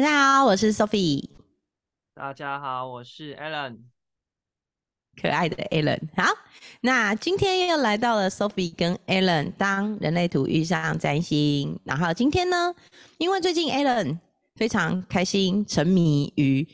[0.00, 1.28] 大家好，我是 Sophie。
[2.14, 3.80] 大家好，我是 Alan，
[5.20, 6.00] 可爱的 Alan。
[6.16, 6.32] 好，
[6.80, 11.78] 那今天又来到了 Sophie 跟 Alan 当人类图遇上占星。
[11.84, 12.74] 然后今天呢，
[13.18, 14.18] 因为最近 Alan
[14.54, 16.66] 非常开心，沉迷于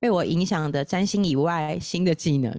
[0.00, 2.50] 被我影响的占星以外新的技能。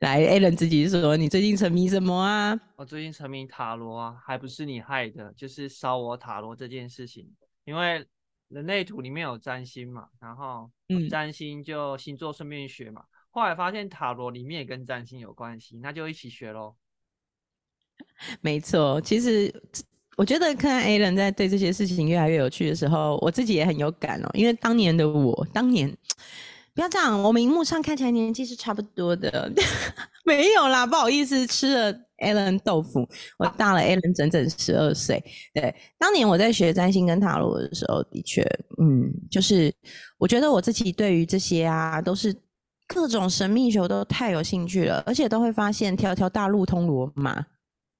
[0.00, 2.58] 来，Alan 自己说，你最近沉迷什么啊？
[2.74, 7.30] 我最近沉迷塔罗啊，还不是你害的，就是烧我塔罗这件事情。
[7.64, 8.06] 因为
[8.48, 10.70] 人类图里面有占星嘛，然后
[11.10, 13.04] 占星就星座顺便学嘛。
[13.30, 16.74] 后来发现塔罗里面也跟占星有关系，那就一起学喽。
[18.40, 19.52] 没错，其实
[20.16, 24.30] 我觉得看 Alan 在对这些事情越来越有趣的时候，我自己也很有感哦。
[24.34, 25.96] 因为当年的我，当年。
[26.74, 29.52] 不要这样，我们荧幕上看起来年纪是差不多的，
[30.24, 31.92] 没有啦，不好意思，吃了
[32.22, 33.06] Alan 豆腐，
[33.38, 35.22] 我大了 Alan 整整十二岁。
[35.52, 38.42] 对，当年我在学占星跟塔罗的时候，的确，
[38.80, 39.74] 嗯，就是
[40.18, 42.34] 我觉得我自己对于这些啊，都是
[42.86, 47.44] 各种神秘学都太有兴趣了，而且都会发现条条大路通罗马，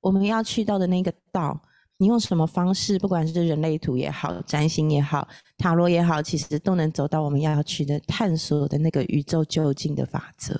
[0.00, 1.60] 我们要去到的那个道。
[1.98, 10.52] 你用什么方式，不管是人类图也好，占星也好，塔罗也好，其实都能走到我们要去的探索的那个宇宙究竟的法则。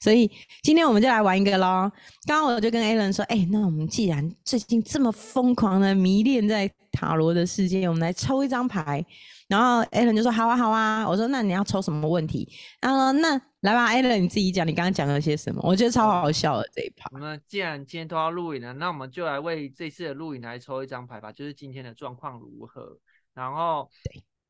[0.00, 0.30] 所以
[0.62, 1.90] 今天我们就来玩一个喽。
[2.26, 9.04] 刚刚我就跟 Alan 说，哎，那我们既然最近这么疯狂的迷恋在塔罗的世界，我们来抽一张牌。
[9.48, 11.08] 然后 Alan 就说，好啊，好啊。
[11.08, 12.48] 我说，那你要抽什么问题？
[12.80, 13.40] 他说那。
[13.62, 15.60] 来吧，Allen，你自己讲，你刚刚讲了些什么？
[15.64, 17.10] 我觉得超好笑的这一趴。
[17.18, 22.96] 那既然今天都要录影了，那我们就来为这次的录影来抽一张牌吧，就是今天的状况如何。
[23.34, 23.90] 然后，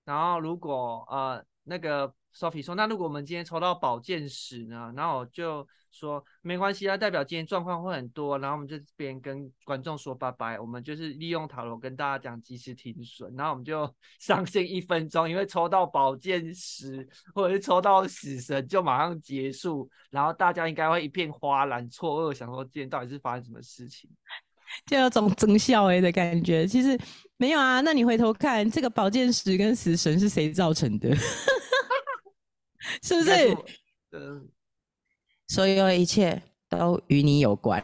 [0.04, 2.12] 然后如果呃那个。
[2.36, 4.92] Sophie 说：“那如果我们今天抽到宝剑十呢？
[4.94, 8.38] 然后我就说没关系啊，代表今天状况会很多。
[8.38, 13.34] 然后我们就这边跟观众说拜拜，我们就是利用塔罗跟大家讲及时停损。
[13.34, 19.88] 然后我们就 上线一分钟，因为抽到宝剑十或者是抽到死神就马上结束。
[20.10, 24.10] 然后大家应该会一片哗然，错愕，想说今天到底是发生什么事情，
[24.84, 26.66] 就有种增效诶的感觉。
[26.66, 27.00] 其实
[27.38, 31.16] 没有啊，那你回头看这个宝剑十跟死神是谁造成的？”
[33.02, 33.56] 是不是？
[34.12, 34.48] 嗯，
[35.48, 37.82] 所有一切都与你有关，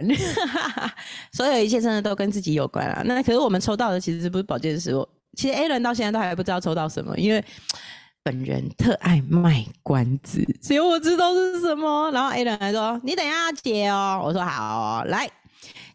[1.32, 3.02] 所有一切真的都跟自己有关啊。
[3.04, 7.44] 那可是我们抽到的其实不是宝剑十，我其实 A 轮到现在都还不知道抽到什么，因为
[8.22, 12.10] 本人特爱卖关子，只有我知道是什么。
[12.12, 15.28] 然后 A 轮还说：“你等下解哦。”我说：“好，来。”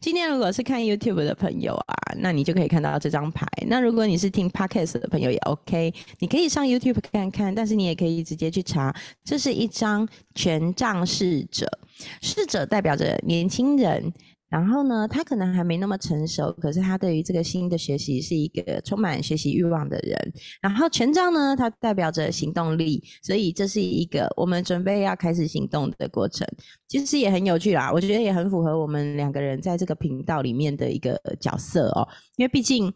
[0.07, 3.45] 今天如果是看 YouTube 的朋友啊，那你就可以看到这张牌。
[3.68, 8.95] 那如果你是听 Podcast 的朋友也 OK，你可以上 YouTube 看看，但是你也可以直接去查。
[9.25, 11.68] 这是一张权杖侍者，
[12.22, 14.13] 侍者代表着年轻人。
[14.49, 20.33] 然后呢，他可能还没那么成熟，可是他对于这个新的学习是一个充满学习欲望的人。
[20.61, 26.47] 然后权杖呢，它代表着行动力，所以这是一个我们准备要开始行动的过程。
[26.87, 32.93] 其实也很有趣啦，我觉得也很符合我们两个人在这个频道里面的一个角色哦，因为毕竟。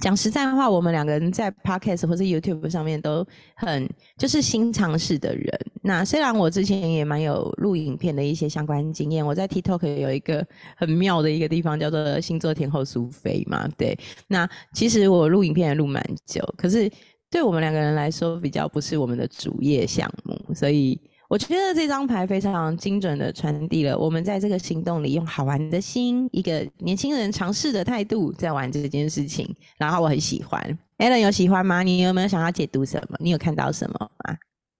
[0.00, 3.24] 讲实在话，我们两个人在 Podcast 或者 YouTube 上面都
[3.54, 5.46] 很就是新尝试的人。
[5.82, 10.44] 那虽然我之前也蛮有录影片的一些相关经验，我在 TikTok 有一个
[10.76, 13.68] 很妙的一个地方叫做星座天后苏菲嘛。
[13.76, 13.96] 对，
[14.26, 16.90] 那其实我录影片也录蛮久，可是
[17.30, 21.00] 对我们两个人来说，比较不是我们的主业项目，所以。
[21.30, 29.48] 我觉得这张牌非常精准的传递了我们在这个行动里用好玩的心，一个年轻人尝试的态度在玩这件事情，
[29.78, 30.60] 然后我很喜欢。
[30.98, 31.84] Allen 有喜欢吗？
[31.84, 33.16] 你有没有想要解读什么？
[33.20, 34.36] 你有看到什么吗？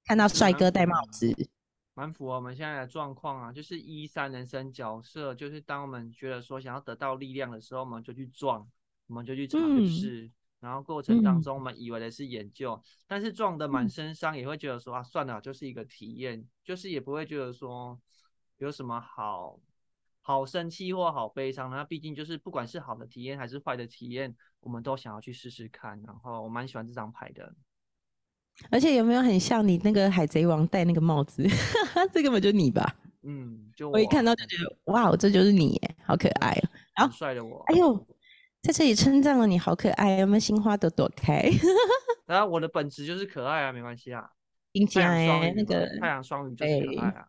[0.06, 1.32] 看到帅哥戴帽子，
[1.94, 8.66] 蛮符合我们现在的状况啊，就是一三人生角色，就是当我们觉得说想要得到力量的时候，我们就去撞，
[9.06, 10.28] 我们就去尝试。
[10.60, 17.98] 然后过程当中，我们以为的是研究，但是撞得满身伤，也会觉得说啊，算了，就是一个体验，就是也不会觉得说
[18.58, 19.58] 有什么好
[20.20, 21.70] 好生气或好悲伤。
[21.70, 25.98] 那毕竟就是不管是好的体验还是坏的体验，我们都想要去试试看。
[26.02, 27.54] 然后我蛮喜欢这张牌的，
[28.70, 31.42] 而且有没有很像你那个海贼王戴那个帽子？
[32.12, 32.96] 这根本就你吧？
[33.22, 36.52] 嗯，就我一看到就觉得哇，这就是你耶，好可爱
[36.96, 38.06] 哦，好帅的我，哎呦。
[38.62, 41.50] 在这里称赞了你，好可爱，有没有心花朵朵开？
[42.26, 44.22] 然后我的本质就是可爱啊，没关系啊。
[44.92, 47.24] 太阳双那个太阳双鱼就是可爱啊。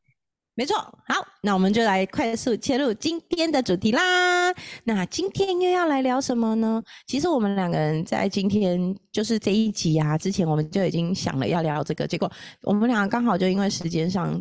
[0.56, 4.54] 没错，好，那我们就来快速切入今天的主题啦。
[4.84, 6.84] 那今天又要来聊什么呢？
[7.08, 12.30] 其实我们两个人在今天就是这一集啊，之前我们就已经想了要聊这个，结果
[12.64, 14.40] 我们俩刚好就因为时间上。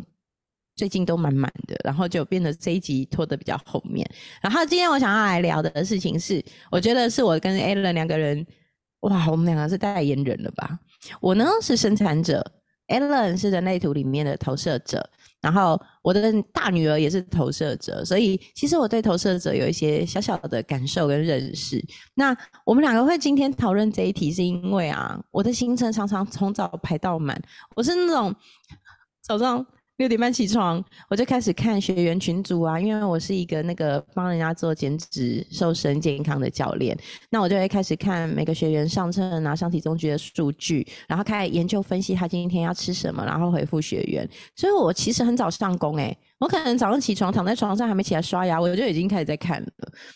[0.81, 4.03] 最近都满满的，然后就变得这一集拖得比较后面。
[4.41, 8.43] 然后今天我想要来聊的事情是，我觉得是我跟 Alan 两个人
[9.01, 10.79] 哇，我们两个是代言人了吧？
[11.19, 12.43] 我呢是生产者
[12.87, 15.07] ，Alan 是人类图里面的投射者，
[15.39, 21.79] 然后我的大女儿也是投射者，所以其实我对投射者有一些小小的感受跟认识。
[22.15, 22.35] 那
[22.65, 27.39] 我们两个会今天讨论这一题，是因为啊，我的行程常常从早排到满，
[27.75, 28.33] 我是那种
[29.21, 29.63] 早上。
[30.01, 36.97] 六点半起床，我就开始看学员群组啊，因为我是一个那个帮人家做减脂、瘦身、健康的教练，
[37.29, 44.27] 那我就会开始看每个学员上称啊、上体重局的数据，然后开始研究分析他今天要吃什么，然后回复学员。
[44.55, 46.17] 所以我其实很早上工诶。
[46.41, 49.69] 我可能早上起床躺在床上还没起来刷牙，我就已经开始在看了。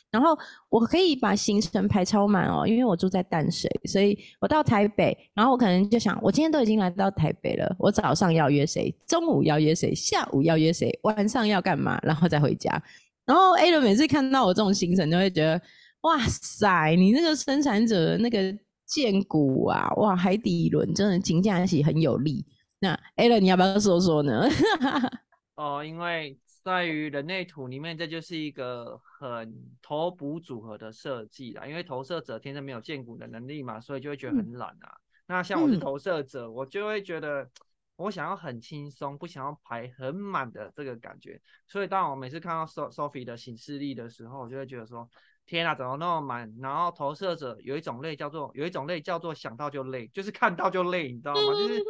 [0.09, 0.35] 然后
[0.69, 12.81] 我可以把行程排超满哦，因为我住在淡水，所以我到台北，然后我可能就想，我今天都已经来到台北了，我早上要约谁，中午要约谁，下午要约谁，晚上要干嘛，然后再回家。
[13.23, 15.61] 然后 A 伦每次看到我这种行程，就会觉得，
[16.01, 18.39] 哇塞，你那个生产者那个
[18.87, 22.43] 剑骨啊，哇，海底轮真的紧架起很有力。
[22.79, 24.43] 那 A 伦你要不要说说呢？
[25.55, 31.65] 哦，因为在于人类图里面，这就是一个很头补组合的设计啦。
[31.65, 34.97] 因为投射者天生没有建骨的能力嘛，所以就会觉得很懒啊。
[35.27, 37.49] 那像我是投射者，我就会觉得
[37.95, 41.41] 我想要很轻松，不想要排很满的这个感觉。
[41.67, 45.09] 所以当我每次看到 Sophie 的行事历的时候，我就会觉得说。
[45.47, 46.51] 天啊，怎么那么满？
[46.59, 51.41] 然后投射者有一种累叫做有一种累叫做想到就累，就是看到就累，你知道吗？
[51.53, 51.83] 就是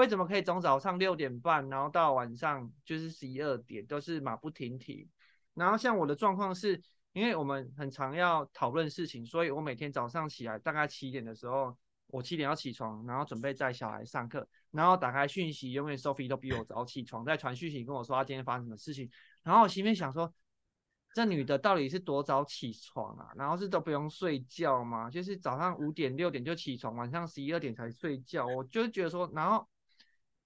[0.00, 5.06] 为什么可以从早上六点半，然后到晚上就是十一二点都是马不停蹄。
[5.52, 6.80] 然后像我的状况是，
[7.12, 11.76] 因为我们很常要讨论事情，所以我每天早上起来大概七点的时候，
[12.06, 19.10] 我七点要起床，然后准备带小孩上课，然后打开讯息，永远 Sophie 都比我早起床，在传讯息跟我说他今天发生什么事情，
[19.42, 20.32] 然后我心里面想说。
[21.12, 23.32] 这女的到底是多早起床啊？
[23.34, 25.10] 然后是都不用睡觉吗？
[25.10, 28.46] 就是早上五点六点就起床，晚上十一二点才睡觉。
[28.46, 29.66] 我就觉得说，然后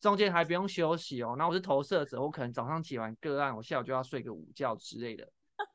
[0.05, 1.35] 中间还不用休息哦。
[1.39, 5.27] 那我是投射者，我可能早上起完个案，我下午就要睡个午觉之类的。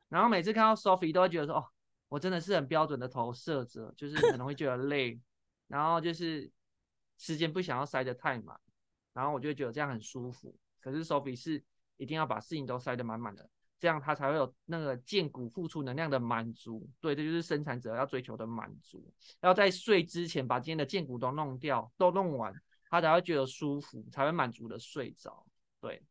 [0.08, 1.64] 然后每次看到 Sophie 都会觉得说，哦，
[2.08, 5.18] 我真的是很标准的投射者，就是很容易觉得累，
[5.66, 6.48] 然后就是
[7.18, 8.56] 时间不想要塞得太满，
[9.12, 10.54] 然后我就觉得这样很舒服。
[10.80, 11.60] 可是 Sophie 是
[11.96, 13.50] 一定要把事情都塞得满满的。
[13.80, 19.12] 这样他才会有那个建骨付出能量的满足，对，这就是生产者要追求的满足。
[19.40, 22.54] 要在睡之前把今天的建骨都弄掉，都弄完，
[22.90, 25.44] 他才会觉得舒服，才会满足的睡着。
[25.80, 26.02] 对，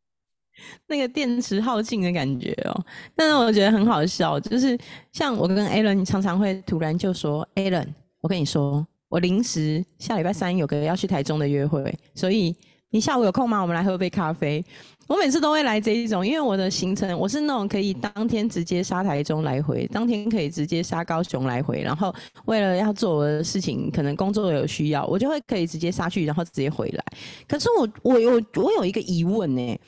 [0.88, 2.86] 那个电池耗尽的感觉哦。
[3.16, 4.78] 但是我觉得很好笑，就是
[5.12, 12.56] 像我跟 Alan 常常会突然就说：“Alan，我跟你说，我临时下礼拜三有个要去台中的约会，所以
[12.92, 13.62] 你下午有空吗？
[13.62, 14.64] 我们来喝杯咖啡。”
[15.10, 22.14] 我每次都会来这一种，因为我的行程我是那种可以当天直接杀台中来回，当天可以直接杀高雄来回，然后
[22.46, 27.04] 为了要做我的事情，可能工作有需要，我就会可以直接杀去，然后直接回来。
[27.48, 29.80] 可是我我有我有一个疑问呢，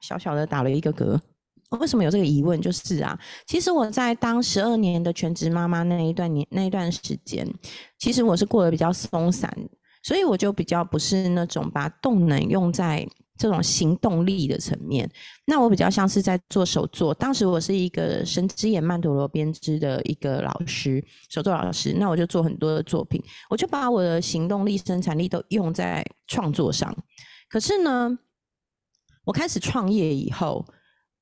[0.00, 1.18] 小小的打了一个嗝。
[1.80, 2.60] 为什么有这个疑问？
[2.60, 7.44] 就是啊，其实我在当十二年的全职妈妈那一段年那一段时间，
[7.98, 9.52] 其实我是过得比较松散，
[10.06, 13.04] 所以我就比较不是那种把动能用在。
[13.38, 15.06] 这种行动力的层面，
[15.44, 17.12] 那我比较像是在做手作。
[17.12, 21.92] 当时我是一个神之眼曼陀罗编织的一个老师，手作老师。
[21.98, 26.90] 那我就做很多的作品，我就把我的行动力、生产力都用在创作上。
[27.50, 28.18] 可是呢，
[29.22, 30.64] 我开始创业以后，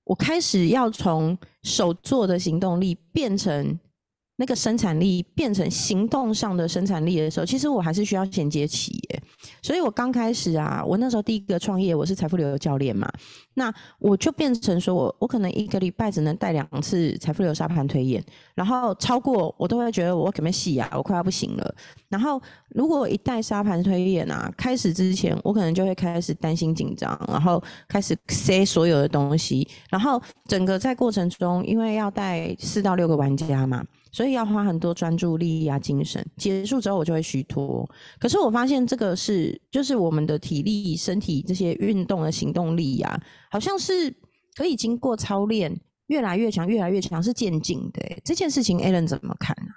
[0.05, 3.77] 我开始要从手作的行动力变成。
[4.37, 9.23] 那个生产力变成行动上的生产力的时候，其实我还是需要衔接企业。
[9.63, 13.11] 所以我刚开始啊，我那时候第一个创业，我是财富流教练嘛，
[13.55, 18.25] 那我就变成说我我可能一个礼拜只能带两次财富流沙盘推演，
[18.55, 21.75] 然后超过我都会觉得我可能细啊，我快要不行了。
[22.09, 33.85] 然后如果一带沙盘推演啊，开始之前我可能就会开始担心紧张，然后开始塞所有的东西，然后整个在过程中，因为要带四到六个玩家嘛。
[34.15, 36.25] 所以要花很多专注力啊、精神。
[36.37, 37.85] 结束之后我就会虚脱。
[38.21, 44.17] 可是我发现这个是，就是我们的体力、身体这些运动的行动力呀，好像是
[44.55, 48.01] 可以经过操练越来越强、越来越强，是渐进的。
[48.25, 49.73] 这件事情，Alan 怎么看呢？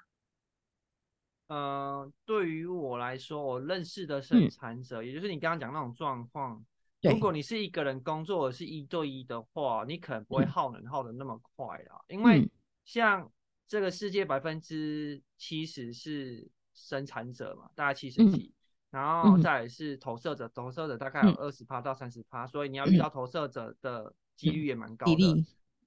[1.48, 6.64] 呃，对于我来说，我认识的生产者，也就是你刚刚讲那种状况，
[7.02, 12.48] 如果你是一个人工作，是一对一的话，你可能不会耗能耗的那么快啦，因为
[12.86, 13.28] 像。
[13.68, 18.54] 这个世界百分之七十是生产者嘛，大概七十几，
[18.92, 25.46] 然后再来是投射者，投射者大概有二十趴到三十趴，所以你要遇到投射者的几率也蛮高的。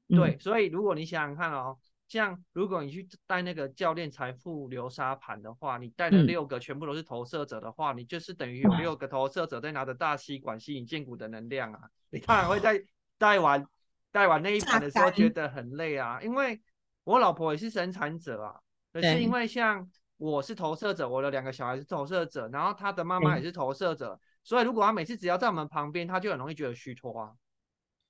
[0.09, 11.89] 对，所以如果你想想看哦，像如果你去带那个教练财富流沙盘的话，你带了六个全部都是投射者的话，你就是等于有六个投射者在拿着大吸管吸引剑骨的能量啊。
[12.11, 12.85] 你当然会在
[13.17, 13.65] 带完
[14.11, 16.61] 带完那一盘的时候觉得很累啊，因为
[17.05, 18.61] 我老婆也是生产者啊，
[18.93, 27.33] 可是因为像我是投射者，我的两个小孩是投射者，然后他的妈妈也是投射者，所以如果他每次只要在我们旁边，他就很容易觉得虚脱啊，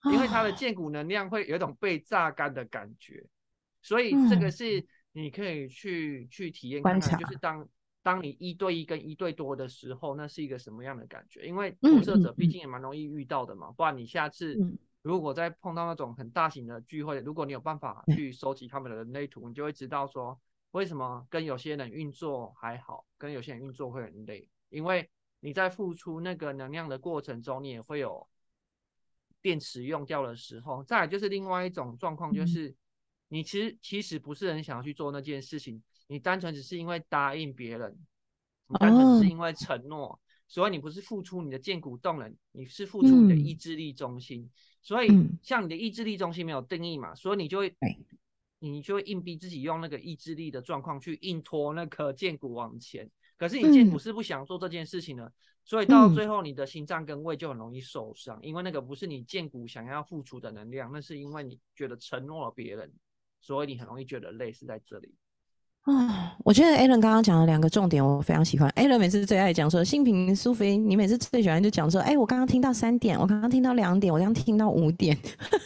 [0.04, 0.52] 因为他的。
[0.52, 3.24] 荐骨能量会有一种被榨干的感觉。
[3.82, 7.38] 所以这个是你可以去去体验看看，就是。
[7.38, 7.66] 当
[8.02, 11.46] 当你一对一跟一对多的时候，那是一个什么样的感觉？
[11.46, 14.58] 因为投射者毕竟也蛮容易遇到的嘛，不然你下次
[15.02, 20.38] 如果再碰到那种很大型的聚会，如果你有办法去收集他们的人类图，你就会知道说
[20.72, 25.08] 为什么跟有些人运作还好，跟有些人运作会很累，因为
[25.40, 28.28] 你在付出那个能量的过程中，你也会有
[29.40, 30.82] 电池用掉的时候。
[30.84, 32.74] 再来就是另外一种状况，就是。
[33.32, 37.96] 你其实其实不是很想要去做那件事情，你单纯只是因为答应别人，
[38.66, 44.50] 你单纯是因为承诺，所以你不是付出你的剑骨动能，你是付出你的意志力中心。
[44.82, 45.08] 所以
[45.42, 47.74] 像你的意志力中心没有定义嘛，所以你就会，
[48.58, 53.10] 你就会硬逼自己用那个意志力的状况去硬拖那颗剑骨往前。
[53.36, 55.32] 可是你剑骨是不想做这件事情的，
[55.64, 62.92] 所以到最后你的心脏跟胃就很容易受伤，因为那个不是你剑骨想要付出的能量，那是因为你觉得承诺了别人。
[63.42, 65.14] 所以你很容易觉得累是在这里
[65.84, 66.36] 啊！
[66.44, 68.68] 我觉得 Alan 刚刚讲的两个重点我非常喜欢。
[68.76, 75.16] Alan 每次最爱讲说，新平苏菲，你每次最喜欢就讲说，哎，我刚刚听到三点，我刚刚听到两点，我刚刚听到五点，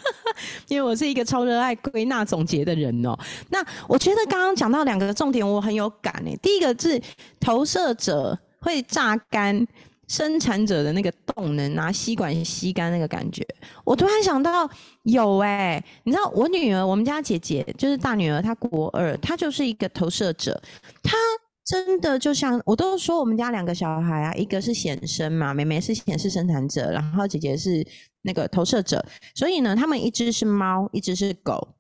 [0.68, 3.18] 因为我是一个超热爱归纳总结的人哦。
[3.50, 6.38] 那我觉得刚刚讲到两个重点，我很有感诶。
[6.40, 7.00] 第一个是
[7.40, 9.66] 投射者会榨干。
[10.08, 13.46] 生产者的那个动能，拿吸管吸干那个感觉，
[13.84, 14.68] 我突然想到
[15.02, 20.60] 有哎，你知道我女儿，我们家姐姐就是大女儿，她国二，她就是一个投射者，
[21.02, 21.16] 她
[21.64, 27.86] 真的就像我都说我们家两个小孩啊，一个是显生嘛，妹妹是显示生产者，然后姐姐是
[28.22, 31.76] 那个投射者，所以呢，他们一只是猫，一只是狗，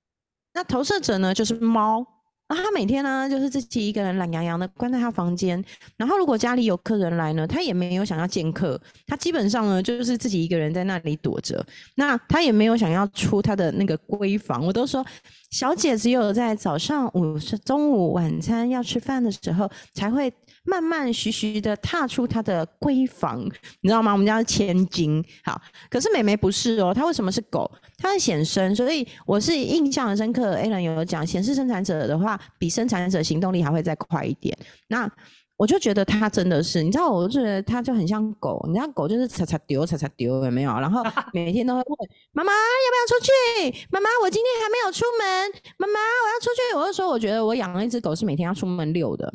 [0.54, 2.13] 那投射者呢就是猫。
[2.54, 5.60] 然后他每天呢，就是自己一个人懒洋洋的关在他房间。
[5.96, 11.66] 然后如果家里有客人来呢，他也没有想要见客，他基本上呢就是自己一个人在那里躲着。
[11.96, 14.64] 那他也没有想要出他的那个闺房。
[14.64, 15.04] 我都说，
[15.50, 20.32] 小姐只有在早上、午、中午、晚餐要吃饭的时候才会。
[20.64, 23.40] 慢慢徐徐的踏出她的闺房，
[23.80, 24.12] 你知道吗？
[24.12, 27.70] 我们家是千金，好，可是美眉不是哦，她为什么是狗？
[27.98, 30.54] 她是显身，所以我是印象很深刻。
[30.54, 34.56] A 人有讲，显示生产者的话，比生产者行动力还会再快一点。
[34.88, 35.10] 那
[35.56, 40.72] 我就觉得她真的是，你知道，我就觉得她就很像狗，你知道狗就是擦擦丢，擦擦丢，有没有？
[40.80, 41.02] 然后
[41.32, 43.86] 每天都会问 妈妈要不要出去？
[43.90, 45.62] 妈妈，我今天还没有出门。
[45.76, 46.76] 妈妈，我要出去。
[46.76, 49.32] 我就说，我觉得我养了一只狗是每天要出门遛的。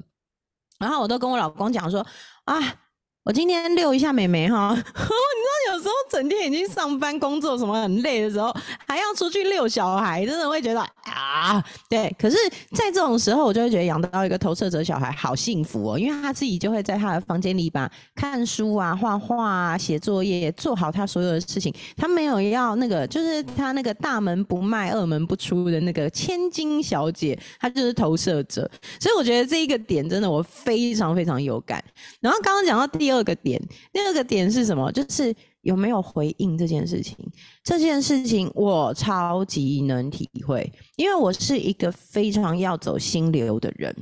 [0.79, 2.05] 然后我都跟我老公讲说
[2.45, 2.55] 啊，
[3.25, 4.73] 我今天遛一下美眉哈。
[4.75, 8.53] 你知道有时候整天已经上班工作什么很累的时候，
[8.87, 12.13] 还要出去遛小孩，真的会觉得啊，对。
[12.17, 12.37] 可是，
[12.73, 21.73] 在这种时候，我就会觉得养到一个投射者小孩好幸福哦，因为他自己就会在他的房间里把看书啊、画画啊、写作业做好他所有的事情。
[21.97, 28.69] 他没有要那个，就是他那个大门不迈、二门不出的那个千金小姐，她就是投射者。
[28.99, 31.83] 所以我觉得这一个点真的我非常非常有感。
[32.21, 33.59] 然后刚刚讲到第第二个点，
[33.91, 34.91] 第二个点是什么？
[34.91, 35.35] 就是。
[35.63, 37.17] 有没有回应这件事情？
[37.65, 43.93] 这件事情我超级能体会，因为我是一个非常要走心流的人。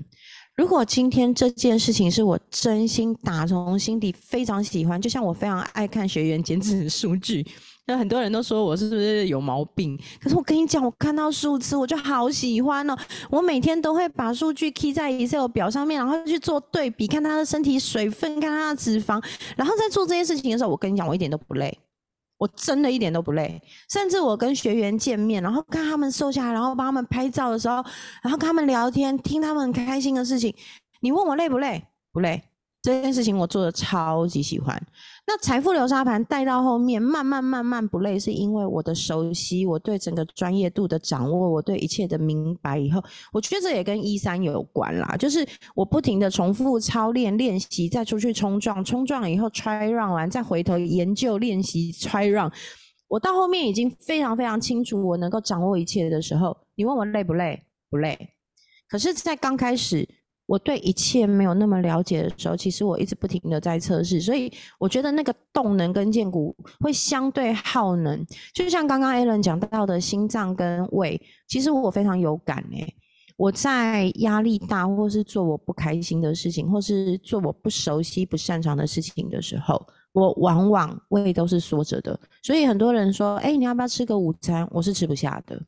[0.55, 7.43] 如果今天这件事情是我真心打从心底非常喜欢，就像我非常爱看学员减脂数据。
[7.89, 9.97] 那很多人都说我是不是有毛病？
[10.21, 12.95] 可是我跟你讲，我看到数字我就好喜欢哦。
[13.29, 19.23] 我每天都会把数据 key 在 Excel 表上面，然后去做对比，看他的身体水分，看他的脂肪。
[19.55, 21.79] 然后在做这些事情的时候，我跟你讲，我一点都不累，
[22.37, 23.61] 我真的一点都不累。
[23.89, 27.75] 甚至我跟学员见面，然后看他们瘦下来，然后帮他们拍照的时候，
[28.21, 30.53] 然后跟他们聊天，听他们很开心的事情。
[30.99, 31.81] 你问我累不累？
[32.11, 32.43] 不累。
[32.81, 34.81] 这件事情我做的超级喜欢。
[35.29, 43.03] 那财富流沙盘带到后面，慢慢慢慢不累，是因为我的熟悉，我对整个专业度的掌握，我对一切的明白以后，
[43.33, 45.17] 我觉得这也跟一三有关啦。
[45.19, 52.49] 就是我不停的重复操练练习，再出去冲撞，冲撞以后 try run 完，再回头研究练习 try run。
[53.09, 57.61] 我到后面已经非常非常清楚，我能够掌握一切的时候，你问我累不累？
[57.89, 58.17] 不累。
[58.87, 60.07] 可是，在刚开始。
[60.47, 72.95] 我对一切没有那么了解的时候，其实我一直不停的在测试，所以我觉得那个动能跟剑骨会相对耗能，就像刚刚 Alan 讲到的心脏跟胃，其实我非常有感诶，
[73.35, 82.19] 我在压力大，或是做我不开心的事情，或是做我不熟悉、不擅长的事情的时候，我往往胃都是缩着的。
[82.41, 85.61] 所以很多人说：“哎，你要不要吃个午餐？”我是吃不下的。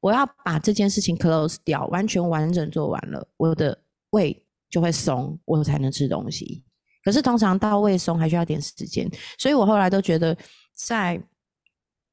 [0.00, 3.78] 我要把这件事情 close 掉，完全完整做完了，我的
[4.14, 6.64] 胃就会松，我才能吃东西。
[7.02, 10.34] 可是通常到胃松还需要点时间，所以我后来都觉得，
[10.72, 11.20] 在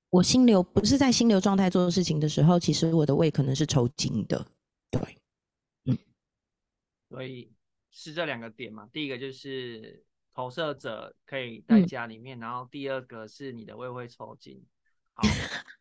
[0.09, 4.45] 我心流不是在心流状态做事情的时候，其实我的胃可能是抽筋的。
[4.89, 4.99] 对，
[5.85, 5.97] 嗯，
[7.07, 7.53] 所以
[7.91, 8.89] 是这两个点嘛。
[8.91, 10.03] 第一个就是
[10.33, 14.61] 投射者可以在家里面，然后第二个是你的胃会抽筋。
[15.13, 15.23] 好。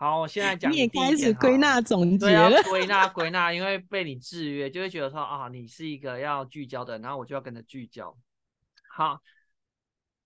[0.00, 0.70] 好，我现在讲。
[0.70, 2.62] 你也开始归纳总结了。
[2.70, 8.16] 归纳归纳，因为被你制约，就会觉得说啊，你是一个要聚焦的，然后我就要跟着聚焦。
[8.88, 9.20] 好，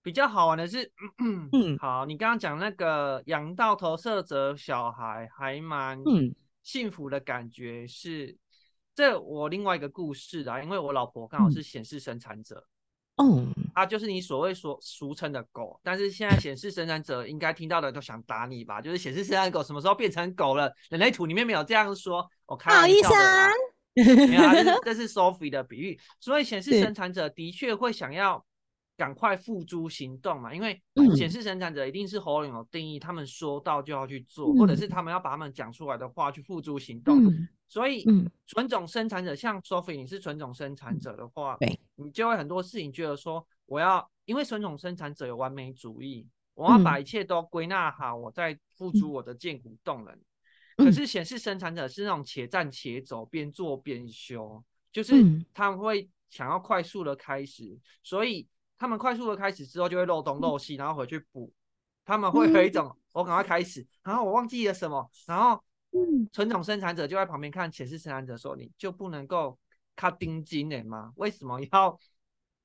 [0.03, 5.99] 比较好玩的是，嗯， 好，你刚刚讲那个养到投射者小孩，还蛮
[6.61, 8.37] 幸福的感觉是。
[8.95, 12.63] 这我另外一个故事啊，因为我老婆刚好是显示生产者。
[13.17, 18.81] 哦，啊，就是你所谓所俗称的狗，但是现在显示生产者应该听到的都想打你吧？
[18.81, 20.73] 就是显示生产狗什么时候变成狗了？
[20.89, 23.49] 人类图里面没有这样说，我开玩笑的。
[23.95, 28.43] 没有，这是 这是 Sophie 的比喻，所以显示生产者的确会想要。
[29.03, 30.81] 赶快付诸行动嘛，因为
[31.13, 37.21] 显示生产者一定是喉咙有定义，他们说到就要去做，或者是他们要把他们讲出来的话去付诸行动。
[37.67, 38.05] 所以，
[38.47, 41.57] 纯种生产者像 Sophie，你是纯种生产者的话，
[41.95, 50.17] 你就会很多事情觉得说，我要因为纯种生产者有完美主义，我要把一切都归纳好，我再付出我的剑骨动能。
[50.77, 55.13] 可是显示生产者是那种且战且走，边做边修，就是
[55.53, 58.47] 他们会想要快速的开始，所以。
[58.77, 61.53] 他们快速的开始之后，就会漏东漏西，然后回去补。
[62.05, 65.63] 他们会有一种，我赶快开始，然后我忘记了什么，然后
[66.33, 69.57] 纯种生产者就在旁边看，显示生产者说：“你就不能够
[69.95, 71.13] 卡丁金的吗？
[71.15, 71.97] 为什么要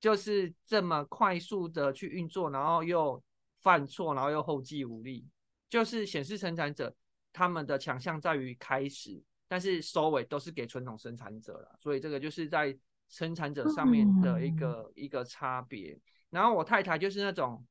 [0.00, 3.22] 就是这么快速的去运作，然后又
[3.58, 5.24] 犯错，然后又后继无力？
[5.68, 6.92] 就是显示生产者
[7.32, 11.76] 他们的强项在于开始，但是收尾都是给纯种生产者了。
[11.78, 12.76] 所以这个就是在。
[13.08, 15.98] 生产者上面的一个一个差别，
[16.30, 17.64] 然后我太太就是那种，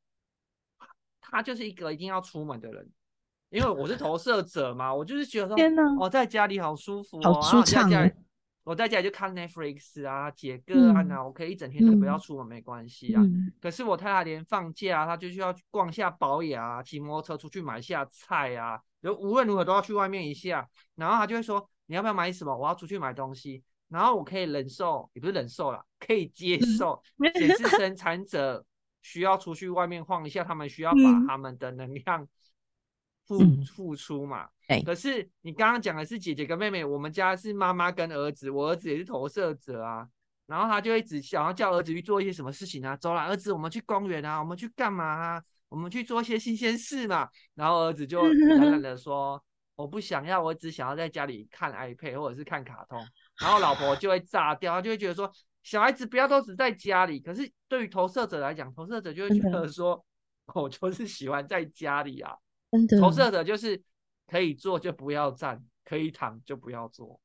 [1.22, 2.90] 她就是一个一定要出门的人，
[3.50, 5.56] 因为我是投射者嘛，我就是觉得说，
[6.00, 7.90] 我在家里好舒服，好舒畅。
[8.64, 13.24] 我在家里就看 Netflix 啊，解个案啊，我可以一整天都不要出门没关系啊。
[13.62, 20.68] 可是我太太连放假，她就需要逛下保养，骑摩托车出去买下菜啊，就无论如何都要去外面一下。
[20.96, 22.54] 然后她就会说，你要不要买什么？
[22.58, 23.64] 我要出去买东西。
[23.90, 27.02] 然后我可以忍受，也不是忍受了，可以接受
[27.36, 28.66] 显示生产者
[29.02, 32.28] 需要出去外面晃一下，他们需要把他们的能量
[33.26, 34.50] 付付出嘛。
[34.86, 40.08] 可是你刚刚讲的是姐姐跟妹妹，我们家是妈妈跟儿子，我儿子也是投射者啊。
[40.46, 45.44] 然后他就一直想要叫儿子去做一些什么事情啊，走了，儿子，我们去公园啊，我们去干嘛啊？
[45.68, 47.30] 我们去做一些新鲜事嘛。
[47.54, 49.44] 然后儿子就懒懒的说，
[49.76, 52.98] 我不想要，我只想要在家里看 iPad 或者是看卡通。
[53.40, 55.32] 然后老婆就会炸掉，她就会觉得说，
[55.64, 57.20] 小孩子不要都只在家里。
[57.20, 60.04] 可是对于投射者来讲，投射者就会觉得说，
[60.54, 62.36] 我就是喜欢在家里啊。
[63.00, 63.82] 投射者就是
[64.28, 67.20] 可以坐就不要站，可以躺就不要坐，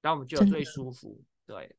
[0.00, 1.20] 然后我们就最舒服。
[1.46, 1.74] 对。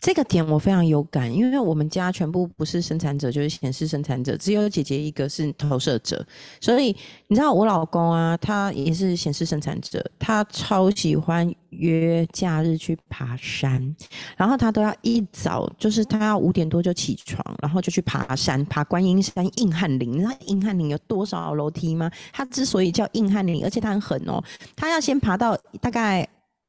[0.00, 6.24] 这个点我非常有感，因为我们家全部不是生产者，就是显示生产者，只有姐姐一个是投射者。
[6.60, 6.94] 所以
[7.28, 13.94] 你知道我老公啊，他也是显示生产者，他超喜欢约假日去爬山，
[14.36, 20.12] 然后他都要一早，就是他要五点多就起床，然后就去爬山，爬观音山硬汉岭。
[20.12, 22.10] 你知道硬汉岭有多少楼梯吗？
[22.32, 24.42] 他之所以叫硬汉岭，而且他很狠哦，
[24.74, 26.26] 他要先爬到大概。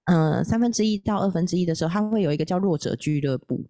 [0.08, 3.62] 嗯，三分之一到二分之一的时候，它会有一个叫弱者俱乐部，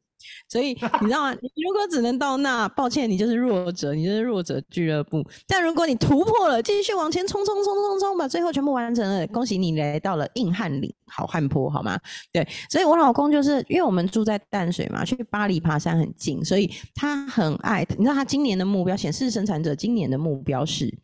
[0.48, 0.68] 所以
[1.02, 1.34] 你知道吗？
[1.34, 5.26] 你如果只能到那，抱歉，你就是弱者，你就是弱者俱乐部。
[5.48, 12.00] 但如果你突破了，继续往前冲冲冲冲冲，把最后全部完成了，恭喜你来到了硬汉岭，好汉坡，好吗？
[12.32, 17.84] 对，所以我老公就是因为我们住在淡水嘛，去巴黎爬山很近，所以他很爱。
[17.98, 20.96] 你知道他今年的目标，显示生产者今年的目标是。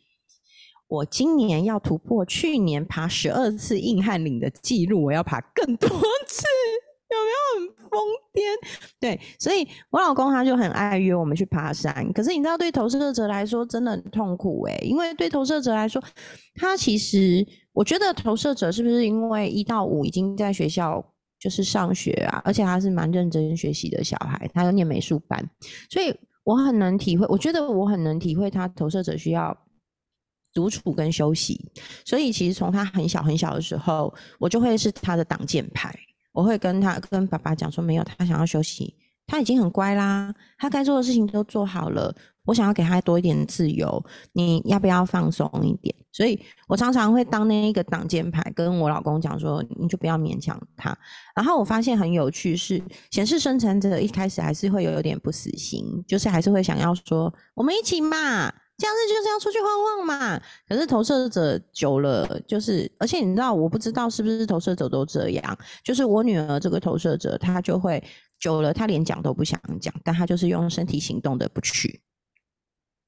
[0.93, 6.45] 我今年要突破去年爬十二次硬汉岭的记录，我要爬更多次，
[7.09, 7.99] 有没有很疯
[8.31, 8.39] 癫？
[8.99, 12.13] 对，所以我老公他就很爱约我们去爬山。
[12.13, 15.99] 可是你知道，对投射者来说真的很痛苦诶，因为对投射者来说，
[16.53, 21.03] 他其实我觉得投射者是不是因为一到五已经在学校
[21.39, 25.43] 就是上学啊，而且他是蛮认真学习的小孩，他要念美术班，
[25.89, 29.57] 所以我很能体会，我觉得我很能体会他投射者需要。
[30.53, 31.59] 独处跟休息。
[32.05, 35.93] 所以其实从他很小很小的时候，我就会是他的挡箭牌。
[36.31, 38.95] 我会跟他跟爸爸讲说，没有，他想要休息，
[39.27, 42.15] 他已经很乖啦，他该做的事情都做好了。
[42.45, 45.95] 我想要给他多一点自由，你要不要放松一点？
[46.11, 46.37] 所以
[46.67, 50.95] 我常常会当那一个挡箭牌，跟我老公讲说，你就不要勉强他。
[51.35, 60.41] 然后我发现很有趣是，显示生产者一开始还是会有有点不死心，就是还是会想要说，我们一起嘛，这样子就是要出去晃晃嘛。
[60.67, 68.03] 可是投射者久了，就是而且你知道，我不知道是不是投射者都这样，就是我女儿这个投射者，她就会
[68.39, 72.01] 久了，她连讲都不想讲，但她就是用身体行动的不去。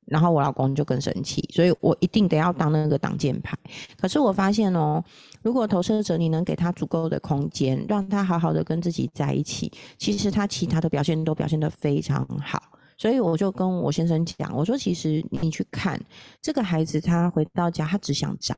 [0.08, 3.58] 然后我老公就更生气，所以我一定得要当那个挡箭牌。
[3.98, 5.04] 可是我发现哦，
[5.42, 12.62] 如果投射者你能给他足够的空间，让他好好的跟自己在一起，其实他其他的表现都表现得非常好。
[12.98, 16.00] 所以我就跟我先生讲，我说其实你去看
[16.42, 18.56] 这个孩子，他回到家他只想宅。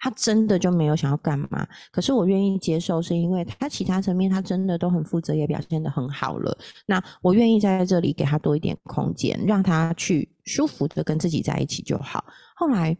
[0.00, 6.56] 他真的就没有想要干嘛，可是我愿意接受，是因为他其他层面他真的都很负责，也表现的很好了。
[6.86, 12.24] 那我愿意在这里给他多一点空间，让他去舒服的跟自己在一起就好。
[12.54, 12.96] 后来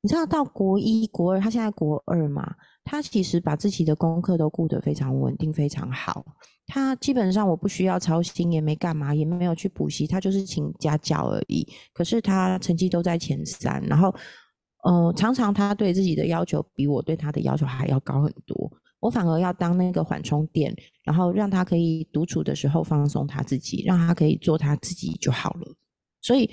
[0.00, 2.52] 你知道到国一、国二，他现在国二嘛，
[2.86, 6.24] 他其实把自己的功课都顾得非常稳定、非常好。
[6.66, 11.68] 他基本上我不需要操心，也没干嘛，也没有去补习，他就是请家教而已。
[11.92, 14.14] 可是他成绩都在前三，然后。
[14.88, 18.70] 嗯，常常他对自己的要求比我对他的要求还要高很多，
[19.00, 20.72] 我反而要当那个缓冲垫，
[21.02, 25.74] 然后让他可以独处的时候放松他自己，让他可以做他自己就好了。
[26.22, 26.48] 所以，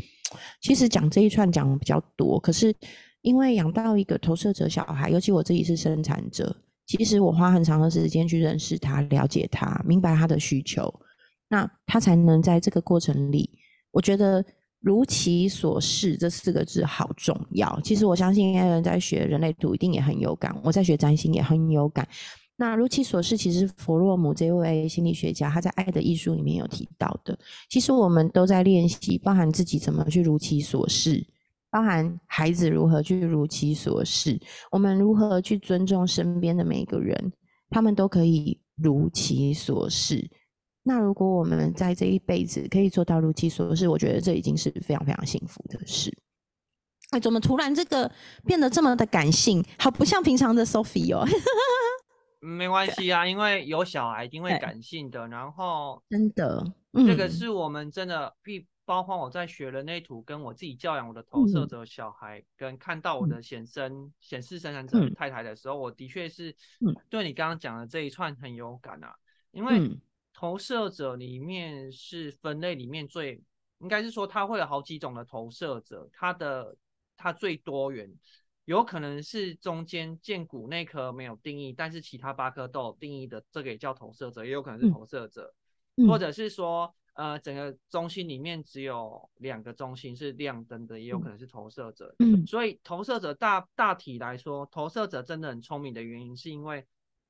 [0.62, 2.76] 其实讲这一串讲比较多，可是
[3.24, 6.56] 因为养到一个投射者小孩，尤其我自己是生产者，
[6.86, 10.94] 其实我花很长的时间去认识他、了解他、明白他的需求，
[11.50, 13.50] 那他才能在这个过程里，
[13.90, 14.46] 我觉得。
[14.86, 17.80] 如其所示这四个字好重要。
[17.86, 20.54] 其实我相信，有人在学人类图一定也很有感。
[20.62, 22.06] 我在学占星也很有感。
[22.58, 27.40] 那如其所示，其实弗洛姆这位心理学家他在《爱的艺术》里面有提到的。
[27.70, 31.26] 其实我们都在练习，包含自己怎么去如其所示，
[31.74, 37.34] 包含孩子如何去如其所示，我们如何去尊重身边的每一个人，
[37.72, 40.30] 他们都可以如其所示。
[40.84, 46.16] 那如果我们在这一辈子可以做到如其所示，我觉得这已经是非常非常幸福的事。
[47.10, 48.12] 哎，怎么突然这个
[48.46, 49.66] 变得这么的感性？
[49.80, 51.26] 好不像平常的 Sophie 哦。
[52.40, 55.28] 没关系啊，因为有小孩一定会感性的。
[55.28, 56.64] 然后真的，
[57.08, 66.56] 这个是我们真的必包括我在学人类图，跟我自己教养我的投射者小孩，跟看到我的显生显示生产者太太的时候，我的确是
[67.10, 69.16] 对你刚刚讲的这一串很有感啊，
[69.52, 70.00] 因为。
[70.36, 73.40] 投射者里面是分类里面最，
[73.78, 76.76] 应该是说它会有好几种的投射者，它的
[77.16, 78.12] 它最多元，
[78.66, 85.54] 有可能是中间剑骨那颗没有定义，但是其他八颗都有定义的，这个也叫投射者，也有可能是投射者，
[86.08, 92.16] 或者是说呃整个中心里面只有两个中心是亮灯的，也有可能是投射者。
[92.20, 96.86] 嗯，所以投射者大大体来说，投射者真的很聪明的原因是因为。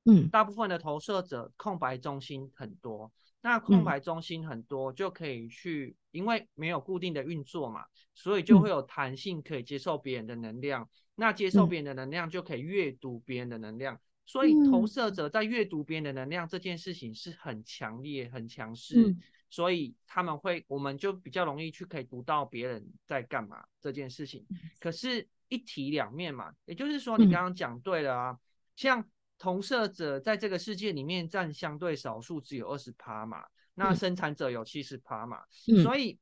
[0.06, 10.86] 嗯，大部分的投射者空白中心很多，那空白中心很多就可以去，因为没有固定的运作嘛，所以就会有弹性，可以接受别人的能量。
[11.14, 13.98] 那接受别人的能量，就可以阅读别人的能量。
[14.26, 19.16] 所以投射者在阅读别人的能量这件事情是很强烈、很强势，
[19.54, 24.44] 所以他们会，我们就比较容易去可以读到别人在干嘛这件事情。
[24.80, 28.38] 可是，一体两面嘛，也就是说，你刚刚讲对了啊，
[28.74, 29.04] 像。
[29.36, 33.44] 同社者在这个世界里面占相对少数，只有二十趴嘛。
[33.74, 35.42] 那生产者有七十趴嘛。
[35.82, 36.16] 所以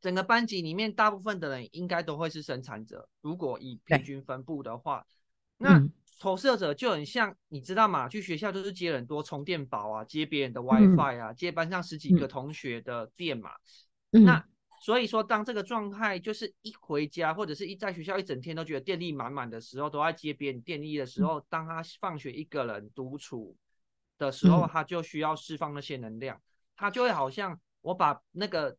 [0.00, 3.06] 整个班级里面，大部分的人应该都会是生产者。
[3.20, 5.04] 如果以平均分布的话，
[5.58, 5.84] 那
[6.18, 8.08] 投射者就很像，你知道吗？
[8.08, 13.50] 去学校都是接很多充电宝啊，接别人的 WiFi 啊，接班上十几个同学的电嘛。
[14.10, 14.44] 那
[14.80, 23.56] 所以说，当这个状态就是一回家，或者是一在学校一整天都觉得电力满满的时候，都在接别人电力的时候，当他放学一个人独处
[24.18, 26.40] 的时候，他就需要释放那些能量，
[26.76, 28.76] 他就会好像我把那个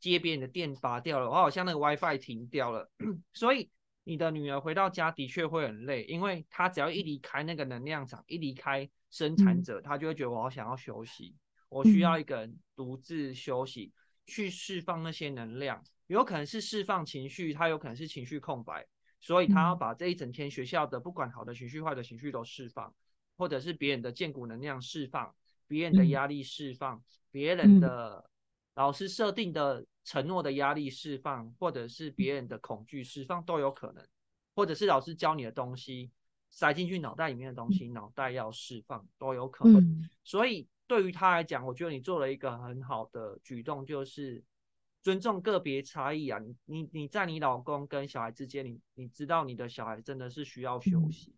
[0.00, 2.90] 接别人的电拔掉了，我好像那个 WiFi 停掉了。
[3.32, 3.70] 所以
[4.04, 11.34] 你的女儿回到家的确会很累，因为她只要一离开那个能量场，一离开生产者，她就会觉得我好想要休息，
[11.68, 13.92] 我需要一个人独自休息。
[14.26, 18.86] 去释放那些能量，有可能是释放情绪，她有可能是情绪空白，
[19.20, 22.94] 所以她要把这一整天学校的不管好的情绪、坏的情绪都释放，
[23.36, 25.34] 或者是别人的建骨能量释放，
[25.66, 28.24] 别人的压力释放，别人的
[28.74, 34.06] 老师设定的承诺的压力释放，或者是别人的恐惧释放都有可能，
[34.54, 36.10] 或者是老师教你的东西
[36.50, 40.08] 塞进去脑袋里面的东西，脑袋要释放都有可能。
[40.22, 44.42] 所以对于他来讲，我觉得你做了一个很好的举动，就是
[45.02, 46.38] 尊重个别差异啊。
[46.38, 51.34] 你你你在你老公跟小孩之间，你你知道你的小孩真的是需要休息，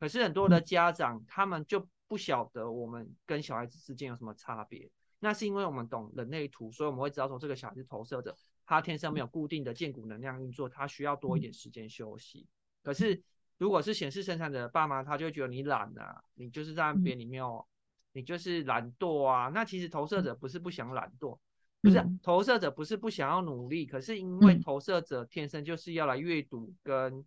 [0.00, 1.86] 可是很多的家长他们就。
[2.08, 12.46] 不晓得我们跟小孩子之间有什么差别，那是因为我们懂人类图，所以我们会知道说这个小孩是投射者，他天生没有固定的建骨能量运作，他需要多一点时间休息。
[12.82, 13.20] 可是
[13.56, 17.66] 如果是显示生产者的爸妈，他就觉得你懒啊，你就是在那边，你没有，
[18.12, 19.50] 你就是懒惰啊。
[19.54, 21.38] 那其实投射者不是不想懒惰，
[21.80, 27.24] 不是投射者不是不想要努力，可是因为投射者天生就是要来阅读跟。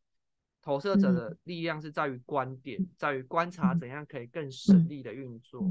[0.63, 5.67] 投射者的力量是在于观点，在于观察怎样可以更省力的运作，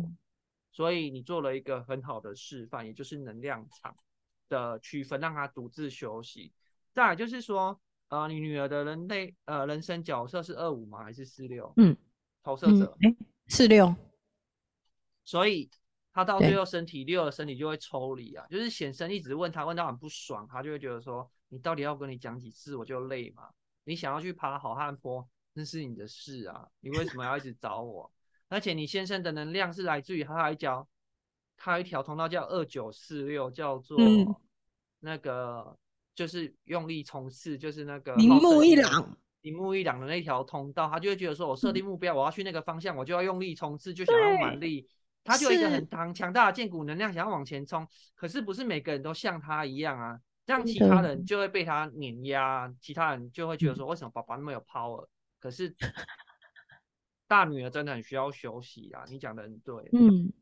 [0.72, 3.96] 所以你做了一个很好的示范，也就是能量场
[4.48, 6.52] 的区分，让他独自休息。
[6.92, 11.02] 再来就是说，呃，你女儿的人类呃人生角色是二五吗？
[11.04, 11.72] 还是四六？
[11.76, 11.96] 嗯，
[12.42, 13.14] 投射者，哎，
[13.48, 13.94] 四六。
[15.24, 15.70] 所以
[16.12, 23.48] 他到最后身体六的身体就会抽离啊，就是显身一直问他，问到很不爽，他就会觉得说，你到底要跟你讲几次我就累嘛？
[23.84, 26.68] 你想要去爬好汉坡，那是你的事啊！
[26.80, 28.10] 你为什么要一直找我？
[28.50, 30.86] 而且你先生的能量是来自于他还讲，
[31.56, 33.96] 他一条通道叫二九四六，叫做
[34.98, 35.74] 那个
[36.14, 44.86] 就是用力冲刺，就是那个铃木一朗，铃木一朗的那条通道，他就会觉得说，我设定目标，我要去那个方向，我就要用力冲刺，就想要蛮力。
[45.22, 50.18] 他就一个很强强大的剑骨能量，想要往前冲，可是不是每个人都像他一样啊。
[50.46, 55.06] 让其他人就会被他碾压，其他人就会觉得说，为什么爸爸那么有 power？
[55.38, 55.72] 可是
[57.30, 59.04] 大女儿真的很需要休息啊！
[59.08, 59.72] 你讲的很对。
[59.92, 60.32] 嗯，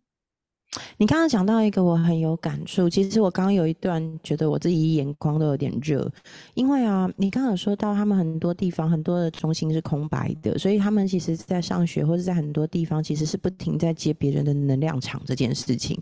[0.96, 6.10] 你刚刚讲到一个我很有感触，其实我刚刚有一段觉得我自己眼眶都有点热，
[6.54, 16.00] 因为啊，你刚刚有说到他们很多地方很多的中心是空白的，所以他们其实在上学或者在很多地方其实是不停在接别人的能量场这件事情。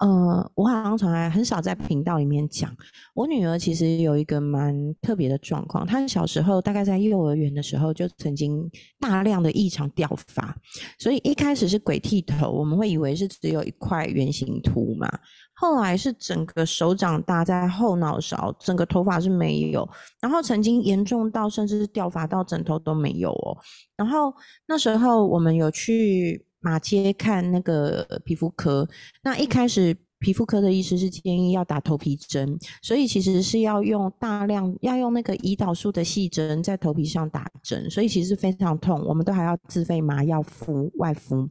[0.00, 2.70] 呃，我好像从来很少在频道里面讲。
[3.14, 10.54] 我女儿其实有一个蛮特别的状况，她小时候大概在幼儿园的时候就曾经大量的异常掉发，
[10.98, 15.08] 所以一开始是鬼剃头，我们会以为是只有一块圆形秃嘛，
[15.54, 19.88] 后来是整个手掌搭在后脑勺，整个头发是没有，
[20.20, 23.56] 然后曾经严重到甚至是掉发到枕头都没有哦。
[23.96, 24.34] 然后
[24.66, 26.44] 那时候我们有去。
[26.64, 28.88] 马街看那个皮肤科，
[29.22, 41.46] 那一开始皮肤科的医师是建议要打头皮针，所以其实是要用大量要用那个胰岛素的细针在头皮上打针，所以其实非常痛，我们都还要自费麻药敷外敷。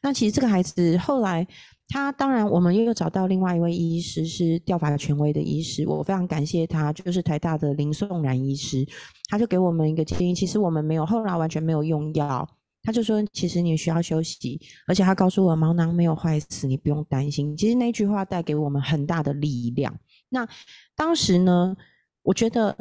[0.00, 1.44] 那其实这个孩子后来，
[1.88, 8.86] 他当然我们又找到另外一位医师是调法权威的医师，我非常感谢他，就是台大的林颂然医师，
[9.28, 12.48] 他就给我们一个建议，其实我们没有后来完全没有用药。
[12.82, 19.96] 他就说：“其实你需要休息，而且他告诉我毛囊没有坏死，你不用担心。”其实那句话带给我们很大的力量。
[20.28, 20.48] 那
[20.96, 21.76] 当时呢，
[22.22, 22.76] 我觉得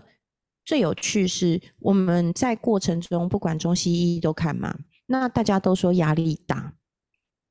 [0.66, 6.74] 最有趣是我们在过程中，不管中西医都看嘛，那大家都说压力大。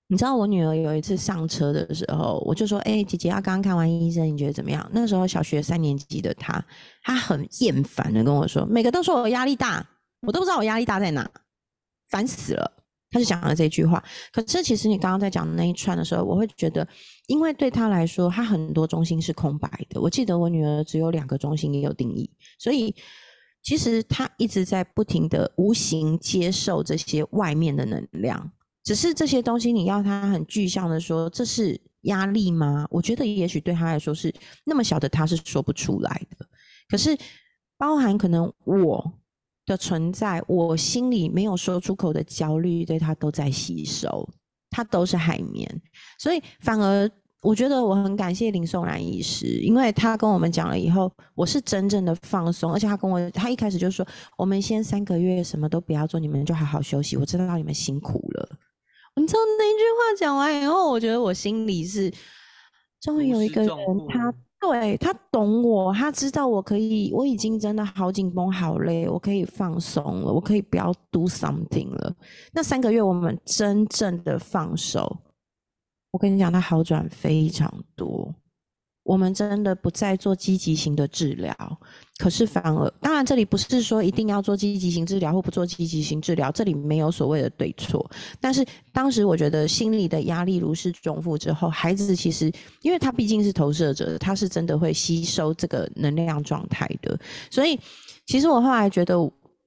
[0.08, 6.60] 你知道我女儿有一次上车的时候，我就说：“哎，姐姐，她刚刚看完医生，你觉得怎么样？”那时候小学三年级的她，
[7.04, 9.88] 她很厌烦的跟我说：“每个都说我压力大，
[10.26, 11.30] 我都不知道我压力大在哪。”
[12.10, 12.72] 烦死了！
[13.12, 14.00] 他就讲了这句话。
[14.32, 16.86] 可是其实你刚刚在讲的那一串的时候，我会觉得，
[17.26, 20.00] 因为对他来说，他很多中心是空白的。
[20.00, 22.94] 我记得我女儿只有两个中心也有定义，所以
[23.62, 28.52] 其实他一直在不停的无形接受这些外面的能量。
[28.84, 32.86] 只是这些东西，你要他很具象的说，这是压力吗？
[32.90, 34.32] 我觉得也许对他来说是
[34.64, 36.46] 那么小的，他是说不出来的。
[36.88, 37.18] 可是
[37.76, 39.12] 包含可能我。
[39.66, 44.28] 的存在，我心里没有说出口的焦虑，对他都在吸收，
[44.70, 45.82] 他都是海绵，
[46.18, 47.08] 所以反而
[47.42, 58.48] 我觉得我很感谢林颂然医师，因为他跟我们讲了以后，我是真正的放松，而且他跟我，他一开始就说，我们先三个月什么都不要做，你们就好好休息，我知道你们辛苦了。
[59.16, 62.12] 你知道那一句话讲完以后，我觉得我心里是
[63.00, 63.76] 终于有一个人
[64.08, 64.34] 他。
[64.60, 72.14] 对他懂我，他知道我可以，我已经真的好紧绷、好累，我可以放松了，我可以不要 do something 了。
[72.52, 75.18] 那三个月我们真正的放手，
[76.10, 78.34] 我跟你讲，他好转非常多。
[79.02, 81.54] 我们真的不再做积极型的治疗，
[82.18, 88.08] 可是反而，当然这里不是说一定要做积极型治疗或不做积极型治疗，这里没有所谓的对错。
[88.40, 97.18] 但是当时我觉得心理的压力如释重负之后，孩子其实因为他毕竟是投射者，他是真的会吸收这个能量状态的，
[97.50, 97.78] 所以
[98.26, 99.16] 其实我后来觉得。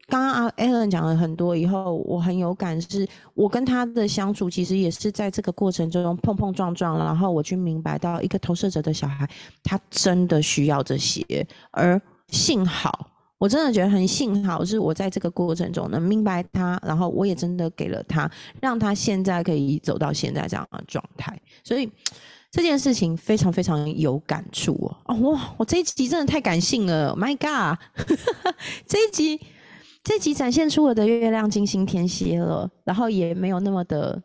[0.08, 9.28] 刚刚阿 Alan 讲了很多以后，我很有感，是我跟他的相处，其实也是在这个过程中碰碰撞撞，然后我去明白到一个投射者的小孩，
[9.64, 11.24] 他真的需要这些，
[11.72, 18.30] 而幸好，我真的觉得很幸好，是我在这个过程中能明白他，然后我也真的给了他，
[18.62, 21.90] 让他现在可以走到现在这样的状态，所以
[22.52, 24.98] 这件事情非常非常有感触哦。
[25.06, 27.80] 哦哇，我这一集真的太感性了，My God，
[28.86, 29.40] 这一集。
[30.04, 34.22] 这集展现出我的月亮金星天蝎了，然后也没有那么的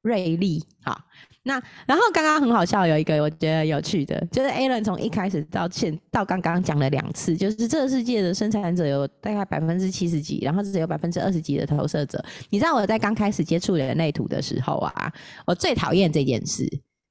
[0.00, 0.64] 锐利。
[0.82, 0.98] 好，
[1.42, 12.24] 那然后刚刚很好笑，有一个我觉得有趣的，就是 a l a n 从一开始到现到刚刚讲了两次，就是这个世界的生产者有大概百分之七十几，然后只有百分之二十几的投射者。
[12.48, 15.12] 你知道我在刚开始接触人类图的时候啊，
[15.46, 16.66] 我最讨厌这件事，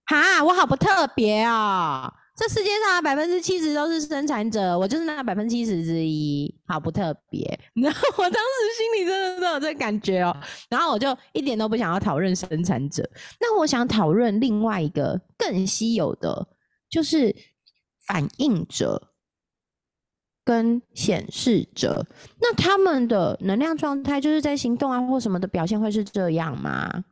[0.08, 2.12] 哈，我好不特别啊。
[2.38, 7.60] 这世界上百分之七十都是生产者，我就是那百分之七十之一，好不特别。
[7.74, 10.38] 然后我当时心里真的都有这感觉哦，
[10.70, 13.10] 然后我就一点都不想要讨论生产者。
[13.40, 16.48] 那我想讨论另外一个更稀有的，
[16.88, 17.36] 就是
[18.06, 19.02] 反应者
[20.44, 22.06] 跟显示者。
[22.40, 27.04] 那他们的能量状态，就是在行动啊或什么的表现，会是这样吗？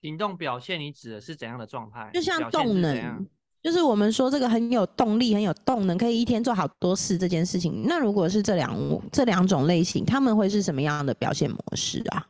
[0.00, 2.10] 行动表现，你指的是怎样的状态？
[2.14, 3.26] 就像动能。
[3.64, 7.84] 就是我们说这个很有动力、很有动能，可以一天做好多事这件事情。
[7.86, 8.78] 那如果是这两
[9.10, 12.28] 这两种类型，他们会是什么样的表现模式啊？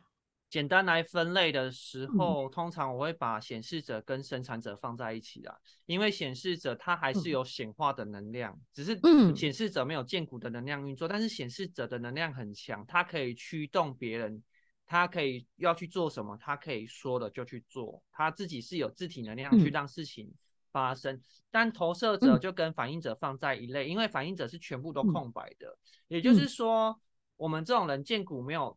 [0.49, 8.97] 简单来分类的时候，通常我会把显示者跟生产者放在一起啊，因为显示者它还是有显化的能量，只是
[9.35, 14.41] 显示者没有建骨的能量运作，但是显示者的能量很强，它可以驱动别人，
[14.87, 20.33] 它可以要去做什么，他可以说的就去做，他自己是有自体能量去让事情。
[20.75, 25.79] 发生，但投射者就跟反应者放在一类，因为反应者是全部都空白的。
[26.09, 27.01] 也就是说，
[27.37, 28.77] 我们这种人见骨没有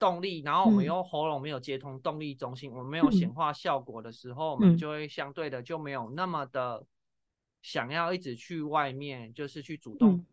[0.00, 6.84] 动力，然后我们又喉咙没有接通动力中心，我们没有显化效果的时候，我们就会相对的就没有那么的
[7.62, 10.26] 想要一直去外面，就是去主动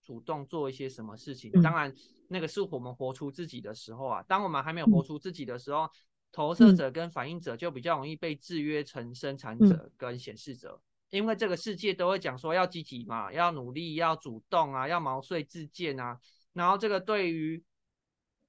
[0.00, 1.50] 主动做一些什么事情。
[1.60, 1.92] 当然，
[2.28, 4.22] 那个是我们活出自己的时候啊。
[4.28, 5.90] 当我们还没有活出自己的时候。
[6.34, 16.18] 投射者跟反应者就比较容易被制约成生产者跟显示者，因为这个世界都会讲说要积极嘛，要努力，要主动啊，要毛遂自荐啊。
[16.52, 17.62] 然后这个对于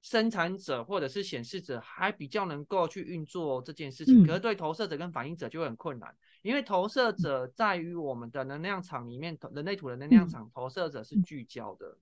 [0.02, 11.96] 生产者或者是显示者还比较能够去运作这件事情，可是对投射者跟反应者就会很困难，因为投射者在于我们的能量场里面，人类图的能量场，投射者是聚焦的，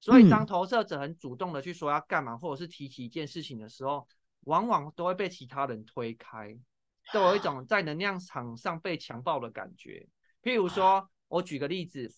[0.00, 4.08] 所以当投射者很主动的去说要干嘛，或者是提起一件事情的时候。
[4.46, 6.56] 往往都会被其他人推开，
[7.14, 10.04] 都有一种在能量场上被强暴的感觉。
[10.42, 12.10] 譬如说，我举个例子，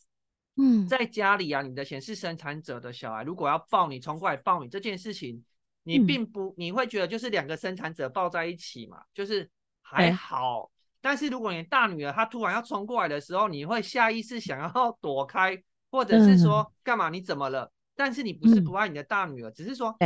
[0.57, 5.45] 嗯，在家里啊，你的显示生产者的小孩如果要抱你，冲过来抱你这件事情，
[5.83, 9.51] 你并不你会觉得就是两个生产者抱在一起嘛，就是
[9.83, 10.71] 还好。
[11.01, 17.09] 但是如果你大女儿她突然要冲过来的时候，你会下意识想要躲开，或者是说干嘛？
[17.09, 17.73] 你怎么了？
[17.97, 19.97] 但是你不是不爱你的大女儿，只是说。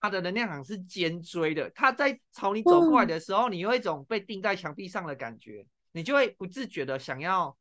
[0.00, 7.56] 他的能量场是尖锥的，它在朝你走过来的时候，你有一种被钉在墙壁上的感觉，你就会不自觉的想要，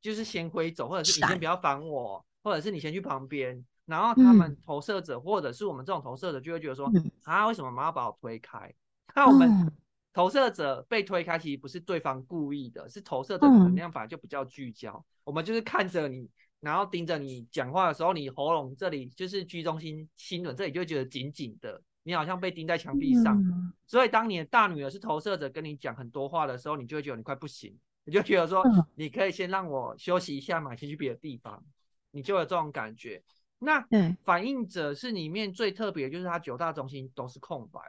[0.00, 3.64] 就是先挥走，或者是你先不要烦我，或者是你先去旁边。
[3.84, 6.90] 然后他们投射者，或者是我们这种投射者，就会觉得说，
[7.24, 8.72] 啊，为什么妈要把我推开？
[9.14, 9.72] 那我们
[10.12, 15.04] 投射者被推开，其实不是对方故意的，是投射者的能量反而就比较聚焦。
[15.24, 16.28] 我们就是看着你。
[16.60, 23.42] 然后盯着你讲话的时候，你喉咙这里就是居中心心轮这里就觉得紧紧的，你好像被钉在墙壁上。
[23.86, 28.62] 所以当你的大女儿是投射者跟你讲很多话的时候，你就会觉得你快不行，你就觉得说
[28.94, 31.64] 你可以先让我休息一下嘛，先去别的地方，
[32.10, 33.22] 你就有这种感觉。
[33.58, 33.82] 那
[34.22, 37.80] 反应者是里面最特别，就是他九大中心都是空白，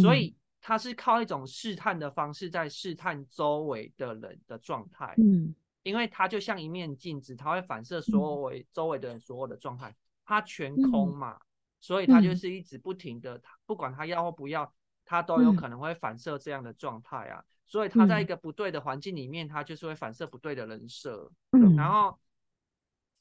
[0.00, 5.14] 所以他是靠一种试探的方式在试探周围的人的状态。
[5.18, 5.54] 嗯。
[5.84, 11.38] 因为它就像一面镜子，它会反射所有周围的人所有的状态，它全空嘛，
[11.80, 14.70] 所以它就是一直不停的，不管它要或不要，
[15.06, 17.42] 它都有可能会反射这样的状态啊。
[17.66, 21.30] 所以它在一个不对的环境里面，它就是会反射不对的人设。
[21.76, 22.18] 然后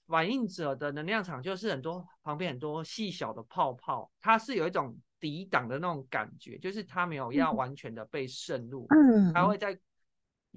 [0.07, 8.87] 反应者的能量场就是很多旁边很多细小的泡泡，它是有一种抵挡的那种感觉，就是它没有要完全的被渗入，
[9.33, 9.79] 它会在。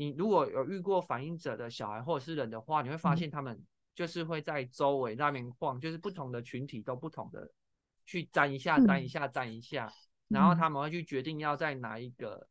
[0.01, 3.62] 你如果有遇过反应者的小孩或者是人的话，你会发现他们
[3.94, 7.53] 就是会在周围那边晃，就是不同的群体都不同的
[8.07, 9.92] 去沾一下、沾一下、沾一下，
[10.28, 12.48] 然后他们会去决定要在哪一个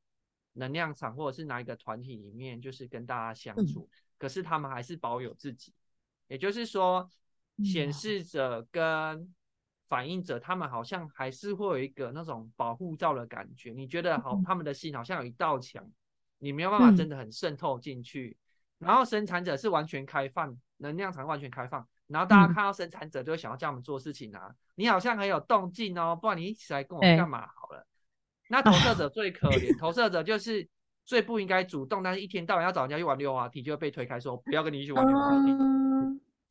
[0.54, 3.90] 能量场或者是哪一个团体里面，就是跟大家相处。
[4.20, 5.74] 可是他们还是保有自己，
[6.28, 7.10] 也就是说，
[7.64, 7.92] 显。
[7.92, 9.34] 示者跟
[9.88, 13.72] 反应者，他们好像还是会有一个那种保护罩的感觉。
[13.72, 15.84] 你觉得好，他们的心好像有一道墙，
[16.40, 18.36] 你没有办法真的很渗透进去。
[18.80, 21.88] 然后生产者是完全开放，能量场完全开放。
[22.08, 27.86] 然后大家看到生产者就会想要叫我们做事情啊，你好像很有动静哦，不然你一起来跟我干嘛好了？
[28.50, 30.68] 那投射者最可怜， 投射者就是。
[31.06, 35.52] 最不应该主动，但是一天到晚要找人家去玩溜滑梯，就会被推开说不要跟你一起玩溜滑梯。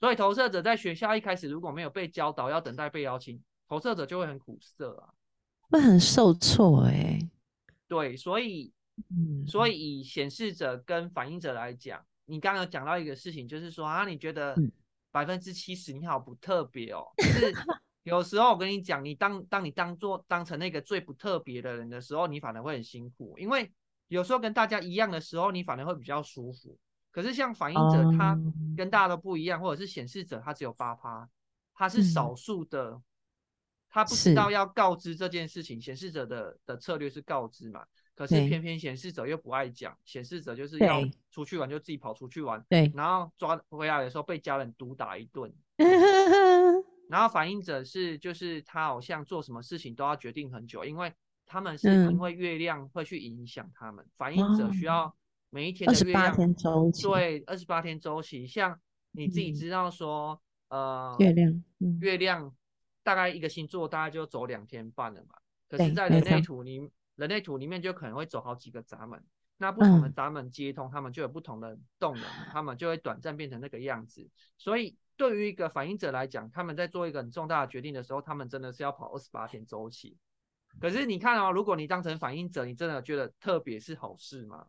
[0.01, 5.15] 所以投射者在学校一开始如果没有被教导要等待被邀请，投射者就会很苦涩啊，
[5.71, 7.21] 会很受挫哎。
[7.87, 8.73] 对，所以，
[9.47, 14.57] 所以以显示者跟反应者来讲，你刚刚讲到一个事情，就是说啊，你觉得
[15.11, 17.53] 百分之七十你好不特别哦，就是
[18.05, 23.71] 有时候我跟你讲，你当当你当做当成那个最不特别的人的时候，你反而会很辛苦，因为。
[24.09, 26.75] 有时候跟大家一样的时候，你反而会比较舒服。
[27.11, 28.35] 可是像反应者，他
[28.75, 31.29] 跟大家都不一样，或者是显示者，他只有八趴，
[31.75, 32.99] 他是少数的，
[33.91, 35.79] 他不知道要告知这件事情。
[35.79, 37.85] 显示者的的策略是告知嘛？
[38.19, 45.53] 可是偏偏显示者又不爱讲，显示者就是要出去玩就自己跑出去玩，对，然后抓回来的时候被家人毒打一顿。
[47.09, 51.13] 然后反应者是就是他好像做什么事情都要决定很久，因为。
[51.51, 55.11] 他们是因为月亮会去影响他们，反应者需要
[55.49, 58.47] 每一天的月亮周期对二十八天周期。
[58.47, 58.79] 像
[59.13, 60.39] 你自己知道说，
[60.69, 61.65] 呃，月亮，
[62.03, 62.55] 月亮
[63.03, 65.37] 大概一个星座大概就走两天半了嘛。
[65.71, 66.87] 可是，在人类图里，
[67.19, 69.23] 人类图里面就可能会走好几个闸门。
[69.61, 74.31] 那不同的闸门接通，他们就有不同的动能，他们就会短暂变成那个样子。
[74.57, 80.17] 所以，对于一个反应者来讲，他们在做一个很重大的决定的时候，他们真的是要跑二十八天周期。
[80.81, 84.67] 可是你看哦，如果你当成反应者，你真的觉得特别是好事吗？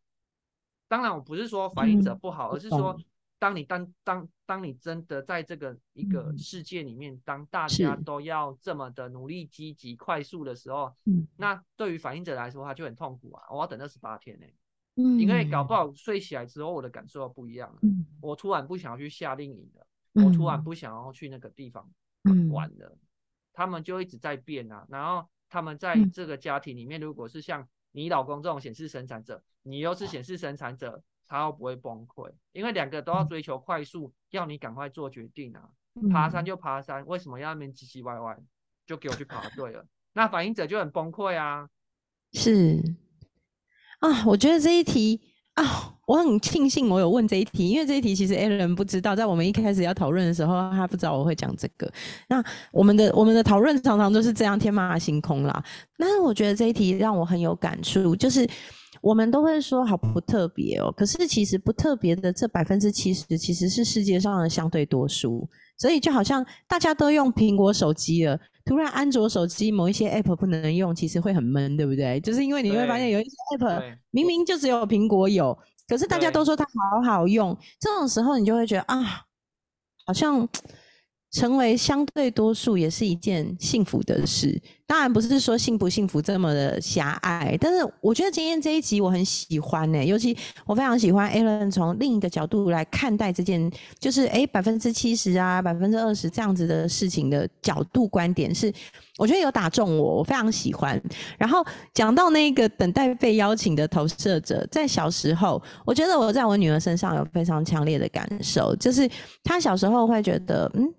[0.88, 3.00] 当然，我不是说反应者不好，而是说，
[3.40, 10.94] 当你当当当你真的在这个一个世界里面，当大家都要这么的努力、积极、快速的时候，
[11.38, 13.44] 那对于反应者来说，他就很痛苦啊！
[13.50, 14.46] 我要等二十八天呢，
[14.96, 17.80] 嗯，因为搞不好睡起来之后，我的感受不一样了，
[18.22, 19.88] 我突然不想要去夏令营了，
[20.24, 21.90] 我突然不想要去那个地方
[22.52, 22.98] 玩了，
[23.54, 25.28] 他们就一直在变啊，然后。
[25.52, 35.62] 他们在这个家庭里面，如果是像你老公这种显示生产者，你又是显示生产者，他又不会崩溃，因为两个都要追求快速，要你赶快做决定啊！
[36.12, 38.38] 爬山就爬山，为什么要那边唧唧歪歪？
[38.88, 41.70] 就给我去爬对了，那反应者就很崩溃啊！
[42.34, 42.82] 是
[44.00, 45.22] 啊，我觉得这一题。
[45.56, 51.92] 啊，我很庆幸我有问这一题，因为这一题其实 a l n 不知道，在我们一开始要讨论的时候，他不知道我会讲这个。
[52.30, 55.62] 那我们的我们的讨论常常都是这样天马行空啦。
[55.98, 58.50] 但是我觉得这一题让我很有感触，就是
[59.02, 65.48] 我们都会说好不特别哦，可是其实不特别的这百分之七十，其实是世界上的相对多数。
[65.78, 68.38] 所以就好像大家都用苹果手机了。
[68.66, 72.20] 突然，安卓手机某一些 App 不能用，其实会很闷，对不对？
[72.20, 79.26] 就是因为你会发现有一些 App 明明就只有苹果有，可是大家都说它好好用，这种时候你就会觉得啊，
[80.06, 80.48] 好像。
[81.32, 98.74] 成为相对多数也是一件幸福的事，当然不是说幸不幸福这么的狭隘，但是我觉得今天这一集我很喜欢呢，尤其我非常喜欢 Alan 从另一个角度来看待这件，就是诶百分之七十啊，百分之二十这样子的事情的角度观点是，
[99.20, 101.00] 我觉得有打中我，我非常喜欢。
[101.38, 101.64] 然后
[101.94, 109.08] 讲到那个等待被邀请的投射者，在小时候，我觉得我在我女儿身上有非常强烈的感受，就是
[109.44, 110.92] 她小时候会觉得嗯。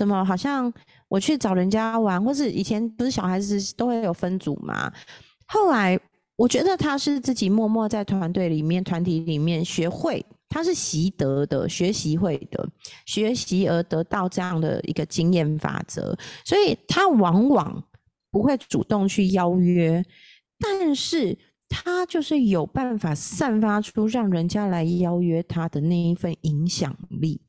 [0.00, 0.72] 怎么好像
[1.08, 4.90] 我去找人家玩，或是以前不是小孩子都会有分组嘛？
[5.44, 6.00] 后来
[6.36, 12.66] 我觉得他是自己默默在团队里面、团体里面学会，他是习得的、学习会的、
[13.04, 17.84] 学习而得到这样的一个经验法则，所以他往往
[18.30, 20.02] 不会主动去邀约，
[20.58, 21.36] 但是
[21.68, 27.42] 他就是有办法散发出让人家来邀约他的那一份影响力。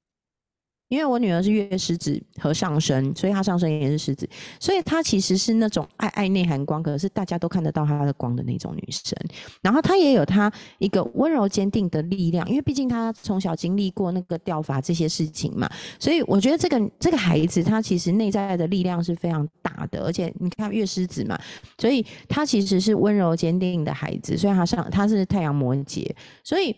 [0.92, 4.30] 因为我女儿是月狮子和上升，所以她上升也是狮子，
[4.60, 9.18] 所以她其实是那种爱爱内涵光，可是大家都看得到她的光的那种女生。
[9.62, 20.04] 然后她也有她一个温柔坚定的力量，因为毕竟她从小经历过那个掉发这些事情嘛，所以我觉得这个这个孩子她其实内在的力量是非常大的。
[20.04, 21.39] 而且你看月狮子嘛，
[21.78, 26.06] 所以她其实是温柔坚定的孩子，所以她上她是太阳摩羯，
[26.44, 26.76] 所以。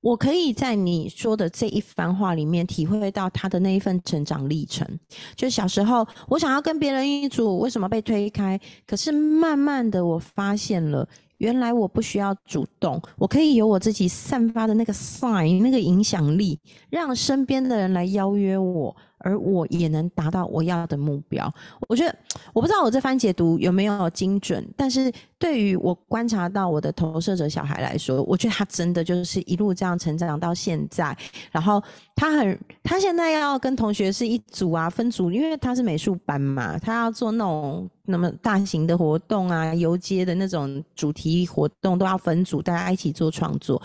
[0.00, 4.86] 我可以在你说的这一番话里面体会到他的那一份成长历程。
[5.34, 8.60] 就小时候，我想要跟别人一组，为什么被推开？
[8.86, 18.96] 可是慢慢的，我发现了，原来我不需要主动，我可以有我自己散发的那个 sign，那个影响力，让身边的人来邀约我。
[19.26, 21.52] 而我也能达到我要的目标。
[21.88, 22.16] 我觉得
[22.52, 31.16] 我不知道我这番解读有没有精准，但是对于我观察到我的投射者小孩来说，我觉得他真的就是一路这样成长到现在。
[31.50, 31.82] 然后
[32.14, 43.82] 他很，他现在要跟同学是一组啊，分组，因为他是美术班嘛，他要做那种那么大型的活动啊，游街的那种主题活动都要分组，大家一起做创作。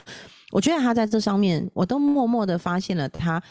[0.52, 3.42] 我觉得他在这上面，我都默默的发现了他。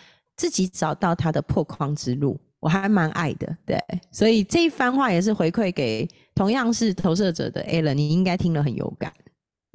[0.40, 3.78] 自己找到他的破框之路，我还蛮爱的，对，
[4.10, 9.12] 所以这一番话也是回馈给同样是投射者的 Alan，你应该听了很有感，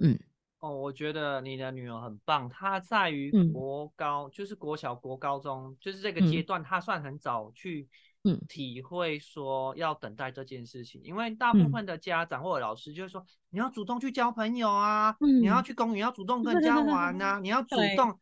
[0.02, 0.18] 嗯，
[0.62, 7.88] 哦，我觉得你的女儿很棒，她在于国高，就是国小、国高中，就是这个阶段，她算很早去，
[8.24, 18.18] 嗯，体会说要等待这件事情，因为大部分的家长或者老师就是说，你要主动去交朋友啊，你要去公园要主动跟人家玩啊，你要主动。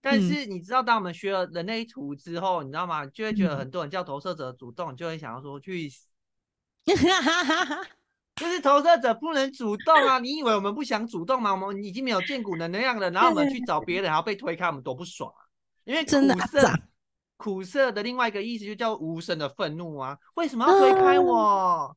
[0.00, 3.04] 但是你知道，当我们学了人类图之后，你知道吗？
[3.06, 5.90] 就会觉得很多人叫投射者主动，就会想要说去，
[8.36, 10.18] 就是投射者不能主动啊！
[10.18, 11.52] 你以为我们不想主动吗？
[11.52, 15.44] 我们已经没有见骨能量了，然后我们去找别人，然后被推开，我们多不爽啊！
[15.84, 16.10] 因为苦
[16.46, 16.72] 涩，
[17.36, 20.16] 苦涩的另外一个意思就叫无声的愤怒啊！
[20.36, 21.94] 为什么要推开我？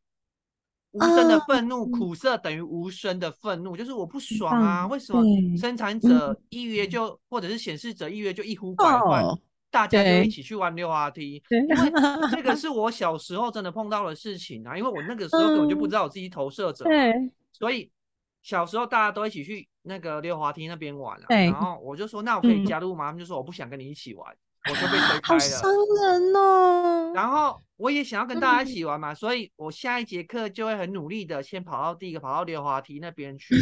[0.94, 4.88] 无声的愤怒，苦涩等于无声的愤怒，就是我不爽啊！
[4.88, 5.24] 为什么
[5.58, 9.26] 生产者一约就，或者是显示者一约就一呼百唤，
[9.72, 11.42] 大家就一起去玩溜滑梯？
[11.50, 11.92] 因为
[12.32, 14.78] 这个是我小时候真的碰到的事情啊！
[14.78, 16.86] 因为我那个时候根本就不知道我自己投射者，
[17.52, 17.90] 所以
[18.44, 23.08] 小时候大家都一起去那个溜滑梯那边玩了，然后我就说那我可以加入吗？
[23.08, 24.36] 他们就说我不想跟你一起玩。
[24.70, 27.12] 我就被推开了，好伤人哦。
[27.14, 33.56] 然后我也想要跟大家一起玩嘛，所以我下一节课就会很努力的先跑到第一个跑到溜滑梯那边去，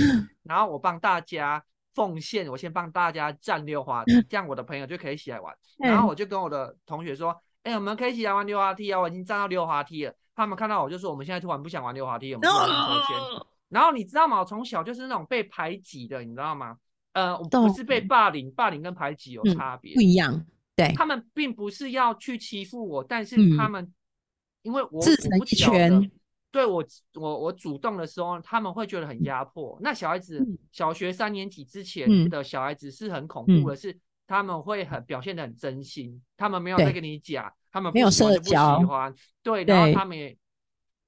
[0.43, 5.53] 然后我帮大家奉献，我先帮大家站溜滑梯，这样我的朋友就可以一起来玩。
[5.79, 10.13] 然后我就跟我的同学说，哎，我们可以一起来玩溜滑梯啊，我已经站到溜滑梯了。
[10.35, 12.73] 他们看到我就说，我们现在突然不想玩溜滑梯，我们去玩车
[13.07, 13.17] 先。
[13.69, 14.39] 然后你知道吗？
[14.39, 16.77] 我从小就是那种被排挤的，你知道吗？
[17.13, 20.45] 呃，我不是被霸凌，霸凌跟排挤有差别，不一样。
[20.87, 23.93] 对，他们并不是要去欺负我，但是他们
[24.61, 26.11] 因为我自成一圈，
[26.51, 29.77] 对我我我主动的时候，他们会觉得很压迫。
[29.81, 39.13] 那小孩子小学三年级之前的小孩子是很恐怖的，是他们会很表现的很真心，他们没有在跟你讲，他们没有社交，不喜欢，
[39.43, 40.37] 对，然后他们也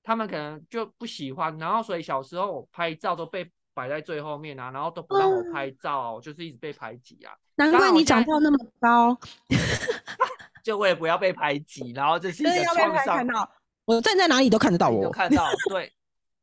[0.04, 3.50] 他们可能就不喜欢，然后所以小时候拍照都被。
[3.76, 7.34] 摆在最后面啊，然后都不让我拍照，就是一直被排挤啊。
[7.56, 9.18] 难怪你长到那么高，
[10.64, 13.50] 就为了不要被排挤，然后这是一个创伤。
[13.86, 15.92] 我站在哪里都看得到 我，看到对。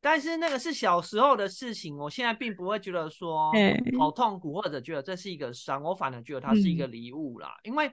[0.01, 3.53] 但是那个是小时候的事情，我现在并不会觉得说
[3.99, 7.55] 好痛苦，或者觉得这是一个伤，我反而觉得它是一个礼物啦。
[7.65, 7.91] 因为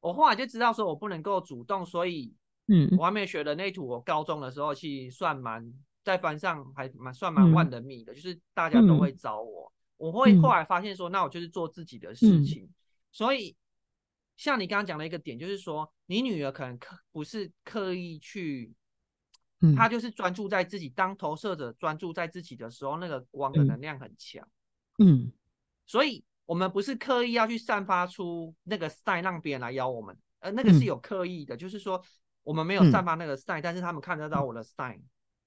[0.00, 2.32] 我后来就知道说我不能够主动，所以
[2.68, 5.72] 嗯，我还没有学的那图，我高中的时候其实算蛮。
[6.04, 9.70] 在班上还蛮算蛮万人迷的，就是大家都会找我。
[9.98, 12.66] 我会后来发现说，那我就是做自己的事情。
[13.12, 13.54] 所以
[14.36, 18.72] 像你刚刚讲的一个点，就是说你女儿可能刻不是刻意去，
[19.76, 24.48] 她就是专注在自己当投射者，专注在自己的时候，那个光的能量很强。
[24.98, 25.30] 嗯，
[25.84, 32.02] 所以我们不是刻意要去散发出那个 sign 让别人来邀我们，呃，那个是有刻意的，就是说
[32.42, 35.00] 我们没有散发那个 sign，但是他们看得到我的 sign。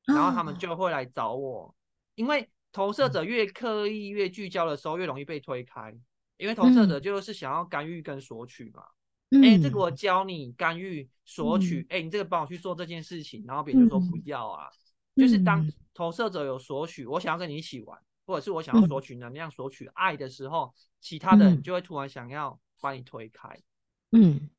[0.04, 0.58] 然后他们。
[0.58, 1.74] 就会来找我，
[2.16, 5.94] 因为投射者越刻意、越聚焦的时候，越容易被推开。
[6.38, 8.84] 因为投射者就是想要干预跟索取嘛。
[9.44, 11.86] 哎，这个我教你干预、索取。
[11.90, 14.68] 哎，你这个帮我去做这件事情，然后别人就说不要啊。
[15.16, 23.50] 就是当投射者有索取，我想要跟你一起玩，或者是我想要索取能量、索取爱的时候，其他的人就会突然想要把你推开。
[24.12, 24.50] 嗯，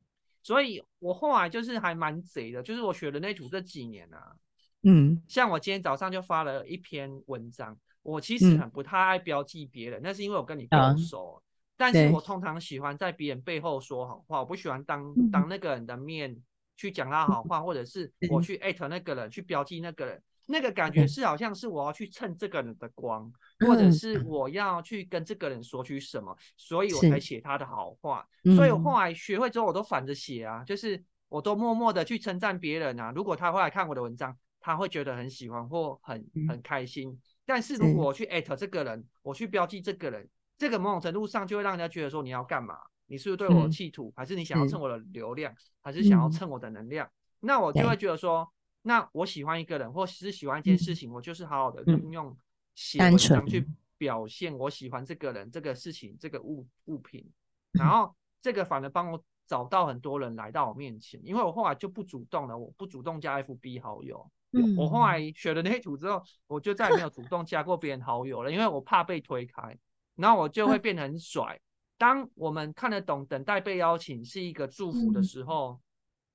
[0.42, 4.36] 所以我后来就是还蛮贼的，就是我学人类图这几年啊。
[4.84, 11.40] 嗯，像我今天早上就发了一篇文章，我其实很不太爱标记别人，那是因为我跟你不熟，
[11.76, 16.36] 但是我通常喜欢在别人背后说好话，我不喜欢当当那个人的面
[16.76, 18.42] 去讲他好话，或者是 我。
[18.42, 24.20] 去艾特那个人去标记那个人，那个感觉是好像是我要去蹭这个人的光，或者是。
[24.24, 28.26] 我要去跟这个人索取什么，所以我才写他的好话，
[28.56, 34.36] 所以我后来学会之后我都反着写啊，就是我都默默的去称赞别人啊，如果他会来看我的文章。
[34.64, 42.78] 他会觉得很喜欢或很很开心，但是如果我去艾特这个人，我去标记这个人，这个某种程度上就会让人家觉得说你要干嘛？
[43.06, 47.10] 你是不是对我企图，还是你想要蹭我的流量，还是想要蹭我的能量？
[47.40, 48.50] 那我就会觉得说，
[48.82, 52.34] 那我喜欢一个人，或是喜欢一件事情，我就是好好的运用
[52.74, 53.66] 写文章去
[53.98, 57.28] 表现我喜欢这个人、这个事情、这个物物品，
[57.72, 64.30] 然后这个反而帮我找到很多人来到我面前，因为我后来就不主动了，我不主动加 FB 好友。
[64.76, 69.76] 我后来学了那图之后，我就再也没有主动加过别人好友了，因为我怕被推开，
[70.16, 71.58] 然后我就会变得很甩。
[71.96, 75.80] 当我们看得懂等待被邀请是一个祝福的时候，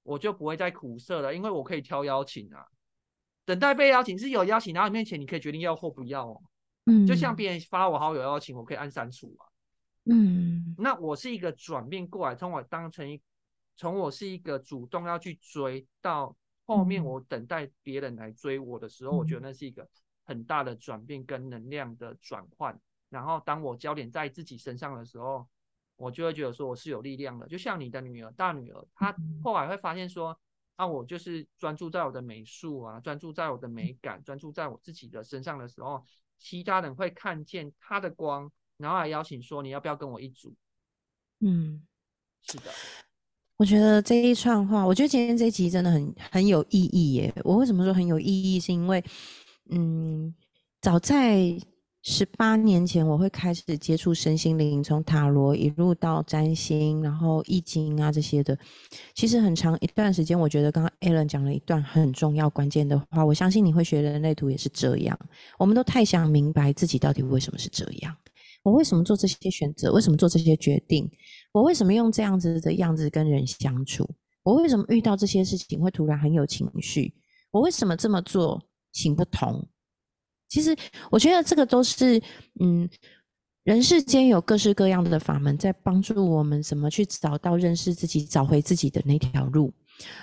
[0.03, 2.65] 我就不会再苦涩了，因为我可以挑邀请啊。
[3.45, 6.41] 等待被邀请是有邀请到你面前，你可以决定要或不要哦。
[6.85, 9.43] 嗯，就像别人发我好友邀请，我可以按删除啊。
[10.05, 13.21] 嗯，那我是一个转变过来，从我当成一，
[13.75, 16.33] 从我是一个主动要去追到
[16.67, 19.89] 后面我等待别人来追我的时候，我觉得那是一个
[20.23, 22.79] 很大的转变跟能量的转换。
[23.09, 25.47] 然后当我焦点在自己身上的时候。
[25.99, 29.11] 我就会觉得说我是有力量的，就像你的女儿、大女儿，她
[29.43, 30.39] 后来会发现说，
[30.75, 36.05] 啊，我就是专注在我的美术啊，专注在我的美感，专注在我自己的身上的时候，
[36.37, 40.53] 其他人会看见她的光，然后来邀请说，你要不要跟我一组？
[41.39, 41.81] 嗯，
[42.43, 42.71] 是的。
[43.57, 47.33] 我觉得这一串话，我觉得今天这一集真的很很有意义耶。
[47.43, 48.59] 我为什么说很有意义？
[48.59, 49.03] 是因为，
[49.69, 50.33] 嗯，
[50.81, 51.57] 早在。
[52.03, 58.57] 十八年前，我会开始接触身心灵，从塔罗一路到占星，然后易经啊这些的。
[59.13, 65.19] 其实很长一段时间，我觉得刚刚 Alan 讲了一段很重要关键的话，我相信你会学人类图也是这样。
[65.59, 68.15] 我们都太想明白自己到底为什么是这样，
[68.63, 71.11] 我为什么做这些选择，为什么做这些决定，
[71.51, 74.07] 我为什么用这样子的样子跟人相处，
[74.43, 77.13] 我为什么遇到这些事情会突然很有情绪，
[77.51, 79.67] 我为什么这么做行不通。
[80.49, 80.75] 其实
[81.11, 82.21] 我觉得这个都是，
[82.61, 82.89] 嗯，
[83.63, 89.73] 人世间有各式各样的法门在帮助我们怎么去找到认识自己、找回自己的那条路，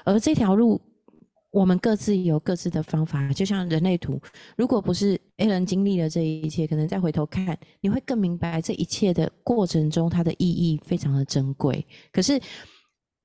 [0.04, 0.80] 而这条路
[1.54, 3.32] 我们各自有各自的方法。
[3.32, 4.20] 就像人类图，
[4.56, 11.86] 如果不是 A 人经历了这一切，可能再回头看，你会更明白这一切的过程中它的意义非常的珍贵。
[12.12, 12.40] 可是。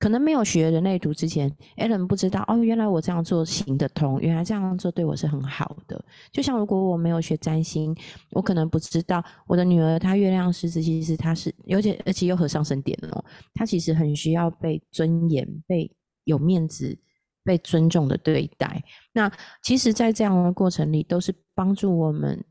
[0.02, 6.02] 可能没有学人类图之前，A 人不知道哦，原来我这样做行得通，原来这样做对我是很好的。
[6.32, 7.94] 就像如果我没有学占星，
[8.32, 13.22] 我可能不知道我的女儿她月亮狮子，其实她是，而且而且又和上升点哦，
[13.54, 15.92] 她其实很需要被尊严、被
[16.24, 16.98] 有面子、
[17.44, 18.84] 被尊重的对待。
[19.12, 19.32] 那
[19.62, 22.44] 其实，在这样的过程里，都是帮助我们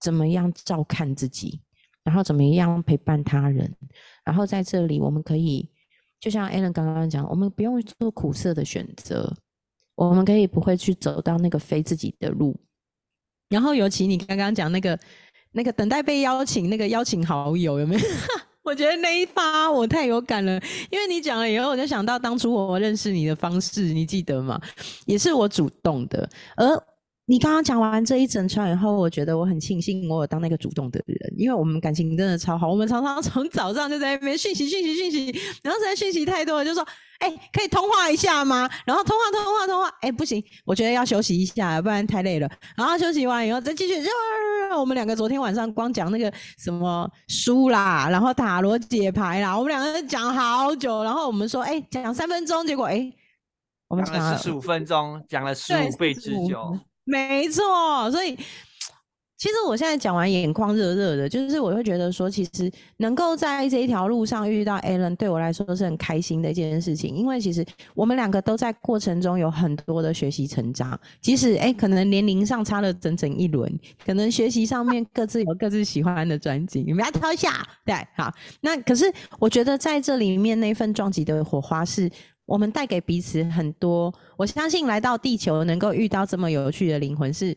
[0.00, 1.60] 怎么样照看自己，
[2.04, 3.74] 然后怎么样陪伴他人，
[4.24, 5.70] 然后在这里我们可以。
[6.18, 9.30] 就像 Alan 刚刚讲，我们不用做苦涩的选择，
[9.94, 12.58] 我们可以不会去走到那个非自己的路。
[13.50, 14.98] 然后，尤其你刚刚讲那个
[15.52, 18.00] 那个等待被邀请，那个邀请好友有没有？
[18.66, 20.60] 我觉得那一发我太有感了，
[20.90, 24.60] 因为你讲了以后，我就想到当初我认识你的方式，你记得吗？
[25.06, 26.66] 也是我主动的，而。
[27.28, 32.70] 你刚刚讲完这一整串以后，我觉得我很庆幸我有当那个主动的人，因为我们感情真的超好。
[32.70, 36.86] 我们常常 从早上就在那边讯息、讯息、讯息，然后实在讯息太多了，就说
[37.18, 42.48] ：“哎，可以通话一下吗？”然后通话、通话、通话，哎，不行，我觉得要休息一下，不然太累了。
[42.76, 43.94] 然后休息完以后再继续。
[44.78, 51.02] 我们两个昨天晚上光讲那个什么书啦，然后塔罗解牌啦，我们两个讲好久。
[51.02, 53.12] 然后我们说：“哎，讲三分钟。”结果哎，
[53.88, 56.78] 我们讲了十五分钟，讲了十五倍之久。
[57.06, 58.36] 没错，所以
[59.38, 67.14] 其实我现在讲完眼眶热热的，就是我会觉得说，其实能够在这一条路上遇到 Alan，对我来说是很开心的一件事情。
[67.14, 73.72] 因为其实我们两个都在过程中有很多的学习成长，即使哎可能年龄上差了整整一轮，
[74.04, 78.32] 可能学习上面各自有各自喜欢的专辑，你们要挑一下，对，好。
[78.62, 79.04] 那可是
[79.38, 82.10] 我觉得在这里面那份撞击的火花是。
[82.46, 87.54] 我们带给彼此很多，我相信来到地球能够遇到这么有趣的灵魂，是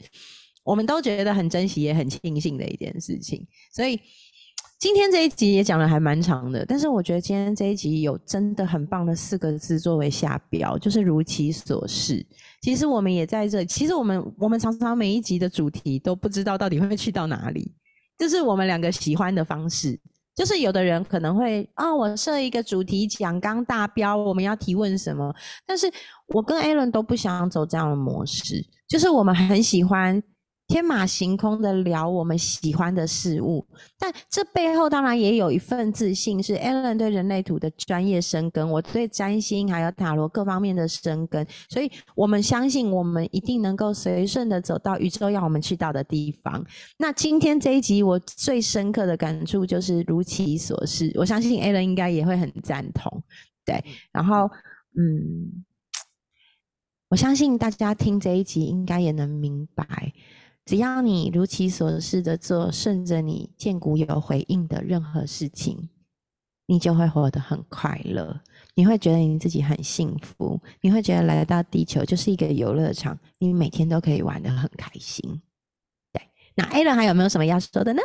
[0.64, 3.48] 我们都觉得很珍惜也很庆幸的一件事情。
[3.72, 4.00] 所以
[4.80, 12.26] 今天这一集也讲的还蛮长的，但是我觉得今天这一集有真的很棒的四个字作为下标，就是如其所示。
[12.62, 17.74] 其实我们也在这，其实我们我们常常每一集的主题都不知道到底会去到哪里，
[18.18, 20.00] 这是我们两个喜欢的方式。
[20.40, 25.36] 就是有的人可能会啊，我设一个主题讲刚大标，我们要提问什么？
[25.68, 25.92] 但是
[26.28, 28.66] 我跟艾伦都不想走这样的模式。
[28.88, 30.24] 就是我们很喜欢
[30.70, 33.66] 天马行空的聊我们喜欢的事物，
[33.98, 46.64] 但这背后当然也有一份自信，是 Alan 对人类图的专业深耕，我对占星还有塔罗各方面的深耕，所以我们相信我们一定能够随顺的走到宇宙要我们去到的地方。
[47.00, 53.24] 那今天这一集我最深刻的感触就是如其所示，我相信 Alan 应该也会很赞同。
[53.66, 54.48] 对，然后
[54.96, 55.66] 嗯，
[57.10, 60.14] 我相信大家听这一集应该也能明白。
[60.70, 65.90] 只要你如其所示的做，顺着你见骨有回应的任何事情，
[66.68, 68.40] 你就会活得很快乐。
[68.76, 75.42] 你会觉得你自己很幸福，你会觉得来到地球就是一个游乐场，你每天都可以玩得很开心。
[76.14, 76.22] 对，
[76.54, 78.04] 那 A 人还有没有什么要说的呢？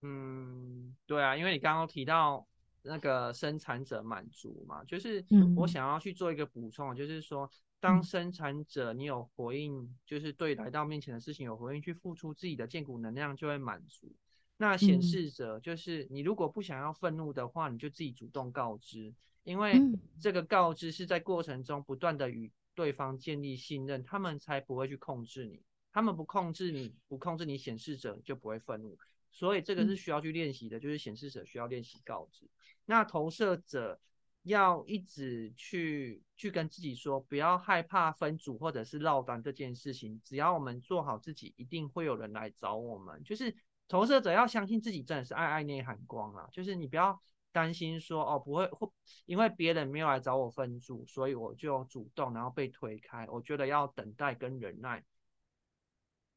[0.00, 2.46] 嗯，对啊，因为你刚刚提到
[2.80, 5.22] 那个生产者满足嘛，就是
[5.54, 7.46] 我想要去做一个补充，就是说。
[7.80, 14.14] 当生产者，你有回应，就是对来到面前的事情有回应，去付出自己的建骨能量，就会满足。
[14.58, 19.14] 那显示者就是你，如果不想要愤怒的话，你就自己主动告知，
[19.44, 19.80] 因为
[20.20, 25.62] 这个告知是在过程中不断的与对方建立信任，他们才不会去控制你。
[25.90, 28.98] 他们不控制你，不控制你，显示者就不会愤怒。
[29.30, 32.46] 所以这个是需要去练习的，就是显示者需要练习告知。
[32.84, 33.98] 那投射者。
[34.44, 40.18] 要一直去去跟自己说，不要害怕分组或者是落单这件事情。
[40.24, 43.22] 只要我们做好自己，一定会有人来找我们。
[43.22, 43.54] 就是
[43.86, 46.48] 投射者要相信自己，真的是爱爱内涵光啊！
[46.50, 47.20] 就是你不要
[47.52, 48.90] 担心说哦，不会会
[49.26, 53.26] 因为别人没有来找我分组，所以我就主动然后被推开。
[53.28, 55.04] 我觉得要等待跟忍耐。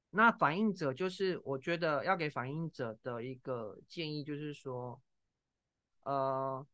[0.10, 5.02] 那反应者就是我觉得要给反应者的一个建议，就是说，
[6.04, 6.68] 呃。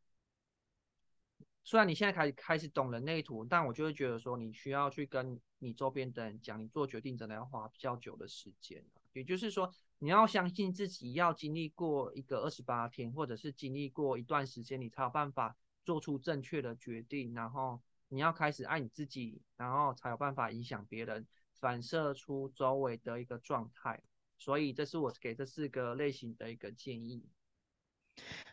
[1.69, 8.83] 虽然你现在开始开始懂人类图，但我就会觉得说，你需要去跟你周边的人讲，你做决定真的要花比较久的时间。
[9.13, 15.55] 也就是说，你要相信自己，要经历过一个二十八天，或者是经历过一段时间，你才有办法
[15.85, 17.35] 做出正确的决定。
[17.35, 24.01] 然后你要开始爱你自己，然后才有办法影响别人，反射出周围的一个状态。
[24.39, 27.29] 所以，这是我给这四个类型的一个建议。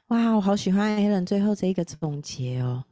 [0.09, 2.85] 哇，我好喜欢 a l n 最后这一个总结哦。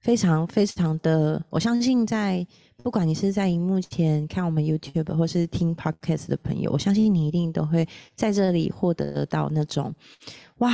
[0.00, 2.46] 非常非常的，我相信在
[2.82, 9.94] 不管你是在荧幕前看我们 YouTube 或是听 Podcast 的朋友，我相信你一定都会在这里获得到那种
[10.58, 10.72] 哇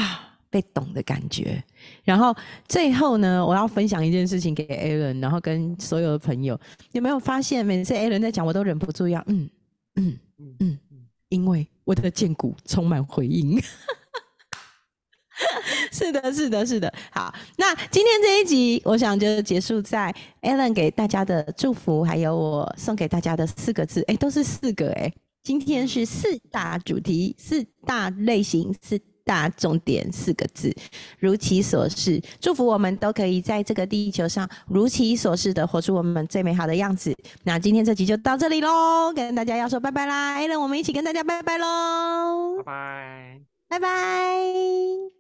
[0.49, 1.63] 被懂的感觉。
[2.05, 2.33] 然后
[2.69, 6.59] 最后呢，我要分享一件事情给 Alan，然后跟所有的朋友，
[6.93, 9.51] 有没有发现每次 Alan 在讲，我都忍不住要嗯
[9.97, 10.79] 嗯嗯嗯，
[11.31, 13.61] 因为我的剑骨充满回应。
[15.93, 16.93] 是的，是的，是的。
[17.11, 25.13] 好，那今天这一集，我想就结束在 Alan 给大家的祝福，还有我送给大家的四个字，哎，都是四个哎。
[25.43, 30.75] 今天是四大主题、四大类型、四大重点，四个字，
[31.21, 32.21] 如其所示。
[32.41, 37.15] 祝福我们都可以在这个地球上如其所示的活出我们最美好的样子。
[37.45, 45.16] 那今天这集就到这里喽，跟大家要说拜拜啦，Alan，我们一起跟大家拜拜喽，拜拜，拜拜。